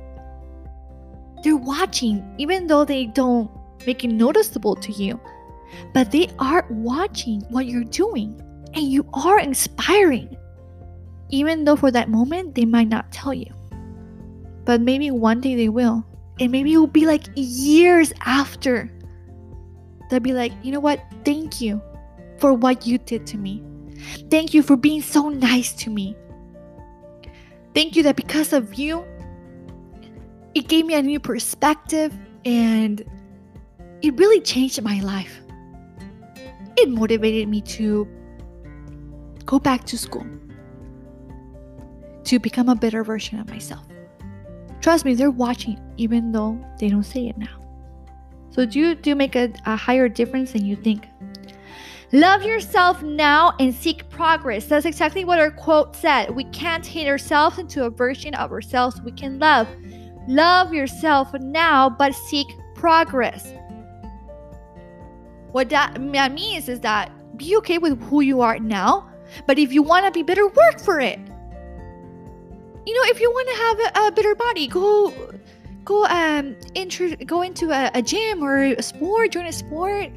They're 1.43 1.57
watching, 1.57 2.35
even 2.39 2.67
though 2.67 2.85
they 2.85 3.07
don't 3.07 3.51
make 3.87 4.05
it 4.05 4.09
noticeable 4.09 4.77
to 4.77 4.93
you. 4.93 5.21
But 5.95 6.11
they 6.11 6.29
are 6.39 6.67
watching 6.71 7.41
what 7.49 7.67
you're 7.67 7.85
doing, 7.85 8.41
and 8.75 8.85
you 8.85 9.09
are 9.15 9.39
inspiring. 9.39 10.37
Even 11.31 11.65
though 11.65 11.77
for 11.77 11.91
that 11.91 12.11
moment 12.11 12.55
they 12.55 12.65
might 12.65 12.89
not 12.89 13.11
tell 13.11 13.33
you. 13.33 13.53
But 14.65 14.81
maybe 14.83 15.11
one 15.11 15.41
day 15.41 15.55
they 15.55 15.69
will. 15.69 16.05
And 16.41 16.53
maybe 16.53 16.75
it 16.75 16.79
will 16.79 16.87
be 16.87 17.07
like 17.07 17.25
years 17.35 18.13
after. 18.25 18.91
They'll 20.13 20.21
be 20.21 20.35
like, 20.35 20.53
you 20.63 20.73
know 20.73 20.79
what? 20.79 21.01
Thank 21.25 21.63
you 21.63 21.81
for 22.37 22.53
what 22.53 22.87
you 22.87 22.99
did 22.99 23.27
to 23.29 23.39
me. 23.39 23.63
Thank 24.31 24.53
you 24.53 24.63
for 24.63 24.77
being 24.77 25.01
so 25.01 25.31
nice 25.31 25.73
to 25.77 25.89
me. 25.89 26.15
Thank 27.75 27.97
you 27.97 28.03
that 28.03 28.17
because 28.17 28.53
of 28.53 28.75
you, 28.75 29.07
it 30.55 30.69
gave 30.69 30.85
me 30.85 30.93
a 30.93 31.01
new 31.01 31.19
perspective 31.19 32.13
and 32.45 33.03
it 34.03 34.15
really 34.19 34.43
changed 34.43 34.83
my 34.83 35.01
life. 35.01 35.41
It 36.77 36.91
motivated 36.91 37.49
me 37.49 37.63
to 37.63 38.07
go 39.47 39.59
back 39.59 39.85
to 39.85 39.97
school, 39.97 40.27
to 42.25 42.39
become 42.39 42.69
a 42.69 42.75
better 42.75 43.03
version 43.03 43.39
of 43.39 43.49
myself. 43.49 43.87
Trust 44.83 45.07
me, 45.07 45.15
they're 45.15 45.31
watching, 45.31 45.81
even 45.97 46.33
though 46.33 46.63
they 46.79 46.91
don't 46.91 47.03
say 47.03 47.29
it 47.29 47.39
now. 47.39 47.62
So, 48.53 48.67
do 48.67 48.79
you 48.79 48.95
do 48.95 49.15
make 49.15 49.35
a, 49.35 49.53
a 49.67 49.77
higher 49.77 50.09
difference 50.09 50.53
than 50.53 50.65
you 50.65 50.77
think. 50.77 51.09
Love 52.13 52.43
yourself 52.43 53.03
now 53.03 53.55
and 53.59 53.75
seek 53.75 54.09
progress. 54.11 54.67
That's 54.67 54.85
exactly 54.85 55.25
what 55.25 55.39
our 55.39 55.51
quote 55.51 55.97
said. 55.97 56.31
We 56.31 56.45
can't 56.45 56.87
hate 56.87 57.09
ourselves 57.09 57.59
into 57.59 57.85
a 57.85 57.91
version 57.91 58.35
of 58.35 58.53
ourselves 58.53 59.01
we 59.01 59.13
can 59.13 59.39
love. 59.39 59.67
Love 60.29 60.75
yourself 60.75 61.33
now, 61.41 61.89
but 61.89 62.15
seek 62.15 62.47
progress. 62.75 63.55
What 65.53 65.71
that, 65.71 65.95
that 66.13 66.33
means 66.33 66.69
is 66.69 66.81
that 66.81 67.11
be 67.39 67.57
okay 67.57 67.79
with 67.79 68.01
who 68.05 68.21
you 68.21 68.43
are 68.43 68.59
now, 68.59 69.09
but 69.47 69.59
if 69.59 69.73
you 69.73 69.83
want 69.83 70.05
to 70.05 70.13
be 70.13 70.23
better, 70.23 70.47
work 70.47 70.81
for 70.81 71.01
it. 71.01 71.19
You 72.85 72.95
know, 72.95 73.11
if 73.11 73.21
you 73.21 73.31
want 73.31 73.49
to 73.49 73.55
have 73.55 74.05
a, 74.05 74.09
a 74.09 74.13
better 74.13 74.35
body, 74.35 74.67
go 74.67 75.15
go 75.85 76.05
um 76.07 76.57
intro, 76.75 77.15
go 77.27 77.43
into 77.43 77.71
a, 77.71 77.91
a 77.95 78.03
gym 78.03 78.43
or 78.43 78.63
a 78.63 78.83
sport, 78.83 79.33
join 79.33 79.47
a 79.47 79.53
sport 79.53 80.11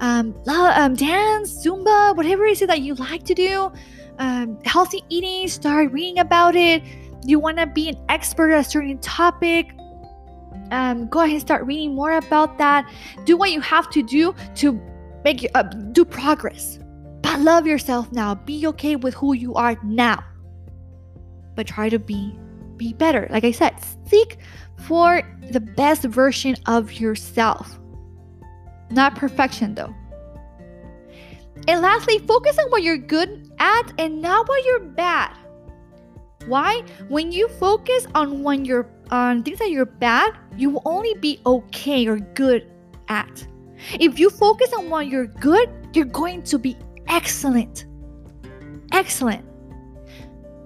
um, 0.00 0.34
um, 0.48 0.94
dance, 0.94 1.64
Zumba, 1.64 2.16
whatever 2.16 2.46
it 2.46 2.52
is 2.52 2.66
that 2.66 2.80
you 2.80 2.94
like 2.94 3.22
to 3.24 3.34
do, 3.34 3.70
um, 4.18 4.58
healthy 4.64 5.02
eating, 5.10 5.46
start 5.48 5.92
reading 5.92 6.18
about 6.18 6.56
it. 6.56 6.82
You 7.24 7.38
want 7.38 7.58
to 7.58 7.66
be 7.66 7.90
an 7.90 7.96
expert 8.08 8.50
at 8.52 8.60
a 8.60 8.64
certain 8.64 8.98
topic, 8.98 9.72
um, 10.70 11.06
go 11.08 11.20
ahead 11.20 11.32
and 11.32 11.40
start 11.40 11.66
reading 11.66 11.94
more 11.94 12.12
about 12.12 12.56
that. 12.58 12.90
Do 13.24 13.36
what 13.36 13.50
you 13.50 13.60
have 13.60 13.90
to 13.90 14.02
do 14.02 14.34
to 14.56 14.80
make 15.24 15.48
uh, 15.54 15.62
do 15.62 16.04
progress. 16.04 16.78
But 17.22 17.40
love 17.40 17.66
yourself 17.66 18.10
now. 18.12 18.34
Be 18.34 18.66
okay 18.68 18.96
with 18.96 19.14
who 19.14 19.34
you 19.34 19.54
are 19.54 19.76
now. 19.84 20.24
But 21.56 21.66
try 21.66 21.88
to 21.88 21.98
be 21.98 22.38
be 22.76 22.94
better. 22.94 23.26
Like 23.30 23.44
I 23.44 23.50
said, 23.50 23.74
seek 24.06 24.38
for 24.86 25.22
the 25.50 25.60
best 25.60 26.02
version 26.02 26.56
of 26.66 26.92
yourself. 26.92 27.78
Not 28.90 29.16
perfection, 29.16 29.74
though. 29.74 29.94
And 31.68 31.82
lastly, 31.82 32.18
focus 32.20 32.58
on 32.58 32.70
what 32.70 32.82
you're 32.82 32.98
good 32.98 33.52
at 33.58 33.92
and 33.98 34.22
not 34.22 34.48
what 34.48 34.64
you're 34.64 34.80
bad. 34.80 35.36
Why? 36.46 36.82
When 37.08 37.32
you 37.32 37.48
focus 37.48 38.06
on 38.14 38.42
when 38.42 38.64
you're 38.64 38.88
on 39.10 39.42
things 39.42 39.58
that 39.58 39.70
you're 39.70 39.84
bad, 39.84 40.36
you 40.56 40.70
will 40.70 40.82
only 40.84 41.14
be 41.14 41.40
okay 41.44 42.06
or 42.06 42.18
good 42.18 42.66
at. 43.08 43.46
If 43.94 44.18
you 44.18 44.30
focus 44.30 44.72
on 44.72 44.88
what 44.88 45.08
you're 45.08 45.26
good, 45.26 45.68
you're 45.92 46.06
going 46.06 46.42
to 46.44 46.58
be 46.58 46.76
excellent. 47.08 47.84
Excellent. 48.92 49.44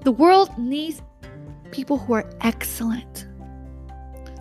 The 0.04 0.12
world 0.12 0.56
needs 0.58 1.02
people 1.70 1.98
who 1.98 2.12
are 2.12 2.30
excellent. 2.40 3.26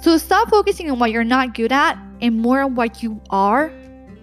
So 0.04 0.18
stop 0.18 0.50
focusing 0.50 0.92
on 0.92 1.00
what 1.00 1.12
you're 1.12 1.24
not 1.24 1.54
good 1.54 1.72
at 1.72 1.98
and 2.20 2.38
more 2.38 2.60
on 2.60 2.76
what 2.76 3.02
you 3.02 3.22
are 3.30 3.68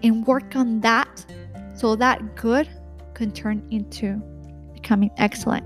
and 0.02 0.26
work 0.26 0.54
on 0.54 0.82
that 0.82 1.24
so 1.74 1.96
that 1.96 2.36
good 2.36 2.68
can 3.14 3.32
turn 3.32 3.66
into 3.70 4.20
becoming 4.74 5.10
excellent. 5.16 5.64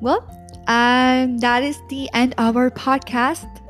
Well, 0.00 0.26
um, 0.66 1.36
that 1.40 1.62
is 1.62 1.78
the 1.90 2.08
end 2.14 2.34
of 2.38 2.56
our 2.56 2.70
podcast. 2.70 3.60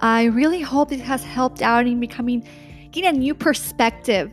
I 0.00 0.24
really 0.24 0.60
hope 0.60 0.92
it 0.92 1.00
has 1.00 1.24
helped 1.24 1.62
out 1.62 1.86
in 1.86 1.98
becoming, 1.98 2.46
getting 2.90 3.08
a 3.08 3.18
new 3.18 3.34
perspective 3.34 4.30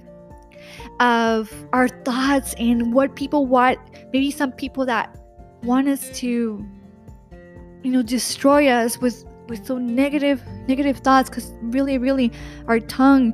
of 1.00 1.50
our 1.72 1.88
thoughts 1.88 2.56
and 2.60 2.94
what 2.94 3.16
people 3.16 3.46
want. 3.46 3.80
Maybe 4.12 4.32
some 4.32 4.52
people 4.52 4.86
that 4.86 5.18
want 5.64 5.88
us 5.88 6.10
to 6.20 6.68
you 7.84 7.92
know 7.92 8.02
destroy 8.02 8.68
us 8.68 8.98
with 9.00 9.26
with 9.48 9.66
so 9.66 9.78
negative 9.78 10.42
negative 10.68 10.98
thoughts 11.00 11.30
because 11.30 11.54
really 11.62 11.98
really 11.98 12.32
our 12.68 12.80
tongue 12.80 13.34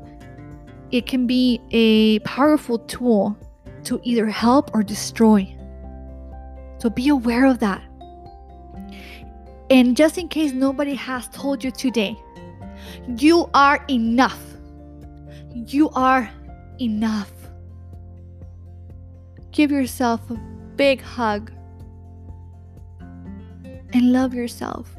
it 0.92 1.06
can 1.06 1.28
be 1.28 1.62
a 1.72 2.20
powerful 2.20 2.80
tool 2.80 3.38
to 3.84 4.00
either 4.04 4.26
help 4.26 4.72
or 4.74 4.84
destroy. 4.84 5.56
So 6.80 6.90
be 6.90 7.10
aware 7.10 7.46
of 7.46 7.60
that. 7.60 7.84
And 9.70 9.96
just 9.96 10.18
in 10.18 10.28
case 10.28 10.52
nobody 10.52 10.96
has 10.96 11.28
told 11.30 11.64
you 11.64 11.72
today 11.72 12.18
you 13.18 13.50
are 13.54 13.84
enough. 13.90 14.42
You 15.54 15.90
are 15.92 16.30
enough. 16.80 17.32
Give 19.52 19.72
yourself 19.72 20.22
a 20.32 20.36
big 20.76 21.02
hug 21.02 21.52
and 23.94 24.12
love 24.14 24.34
yourself 24.34 24.96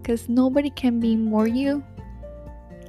because 0.00 0.28
nobody 0.28 0.70
can 0.70 1.00
be 1.00 1.16
more 1.16 1.46
you 1.46 1.84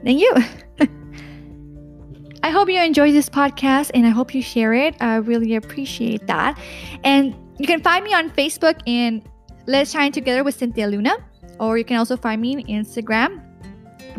than 0.03 0.17
you. 0.17 0.33
I 2.43 2.51
hope 2.51 2.69
you 2.69 2.81
enjoy 2.81 3.11
this 3.11 3.29
podcast 3.29 3.91
and 3.93 4.07
I 4.07 4.09
hope 4.09 4.33
you 4.33 4.41
share 4.41 4.73
it. 4.73 4.95
I 5.01 5.17
really 5.17 5.55
appreciate 5.55 6.25
that. 6.27 6.57
And 7.03 7.35
you 7.57 7.67
can 7.67 7.81
find 7.81 8.05
me 8.05 8.13
on 8.13 8.29
Facebook 8.29 8.79
in 8.85 9.21
Let's 9.67 9.91
Shine 9.91 10.13
Together 10.13 10.43
with 10.45 10.55
Cynthia 10.55 10.87
Luna, 10.87 11.17
or 11.59 11.77
you 11.77 11.83
can 11.83 11.97
also 11.97 12.15
find 12.15 12.41
me 12.41 12.55
on 12.55 12.63
Instagram, 12.63 13.43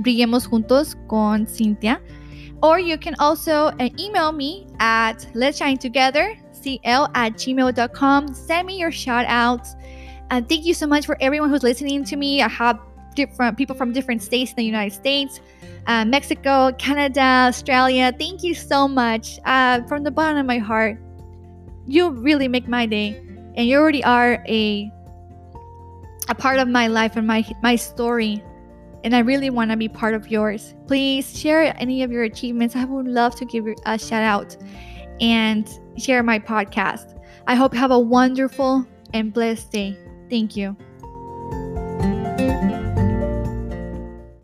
Brillemos 0.00 0.46
Juntos 0.46 0.94
con 1.08 1.46
Cynthia. 1.46 2.00
Or 2.62 2.78
you 2.78 2.98
can 2.98 3.14
also 3.18 3.68
uh, 3.80 3.88
email 3.98 4.32
me 4.32 4.66
at 4.78 5.26
Let's 5.32 5.56
Shine 5.56 5.78
Together, 5.78 6.36
cl 6.52 7.08
at 7.14 7.32
gmail.com. 7.32 8.34
Send 8.34 8.66
me 8.66 8.78
your 8.78 8.92
shout 8.92 9.24
outs 9.26 9.74
and 10.30 10.48
thank 10.48 10.64
you 10.64 10.74
so 10.74 10.86
much 10.86 11.06
for 11.06 11.16
everyone 11.20 11.50
who's 11.50 11.62
listening 11.62 12.04
to 12.04 12.16
me. 12.16 12.42
I 12.42 12.48
have 12.48 12.80
different 13.14 13.58
people 13.58 13.74
from 13.74 13.92
different 13.92 14.22
states 14.22 14.50
in 14.52 14.56
the 14.56 14.64
United 14.64 14.94
States, 14.94 15.40
uh, 15.86 16.04
Mexico, 16.04 16.72
Canada, 16.78 17.20
Australia. 17.20 18.12
Thank 18.16 18.42
you 18.42 18.54
so 18.54 18.86
much 18.86 19.38
uh, 19.44 19.82
from 19.82 20.04
the 20.04 20.10
bottom 20.10 20.38
of 20.38 20.46
my 20.46 20.58
heart. 20.58 20.98
You 21.86 22.10
really 22.10 22.48
make 22.48 22.68
my 22.68 22.86
day, 22.86 23.16
and 23.56 23.66
you 23.66 23.78
already 23.78 24.04
are 24.04 24.44
a 24.48 24.90
a 26.28 26.34
part 26.34 26.60
of 26.60 26.68
my 26.68 26.86
life 26.86 27.16
and 27.16 27.26
my 27.26 27.44
my 27.62 27.76
story. 27.76 28.42
And 29.02 29.16
I 29.16 29.20
really 29.20 29.48
want 29.48 29.70
to 29.70 29.78
be 29.78 29.88
part 29.88 30.14
of 30.14 30.28
yours. 30.28 30.74
Please 30.86 31.38
share 31.38 31.74
any 31.80 32.02
of 32.02 32.12
your 32.12 32.24
achievements. 32.24 32.76
I 32.76 32.84
would 32.84 33.08
love 33.08 33.34
to 33.36 33.46
give 33.46 33.66
you 33.66 33.74
a 33.86 33.98
shout 33.98 34.22
out 34.22 34.56
and 35.22 35.66
share 35.96 36.22
my 36.22 36.38
podcast. 36.38 37.18
I 37.46 37.54
hope 37.54 37.72
you 37.72 37.80
have 37.80 37.90
a 37.90 37.98
wonderful 37.98 38.86
and 39.14 39.32
blessed 39.32 39.72
day. 39.72 39.98
Thank 40.30 40.56
you. 40.56 40.76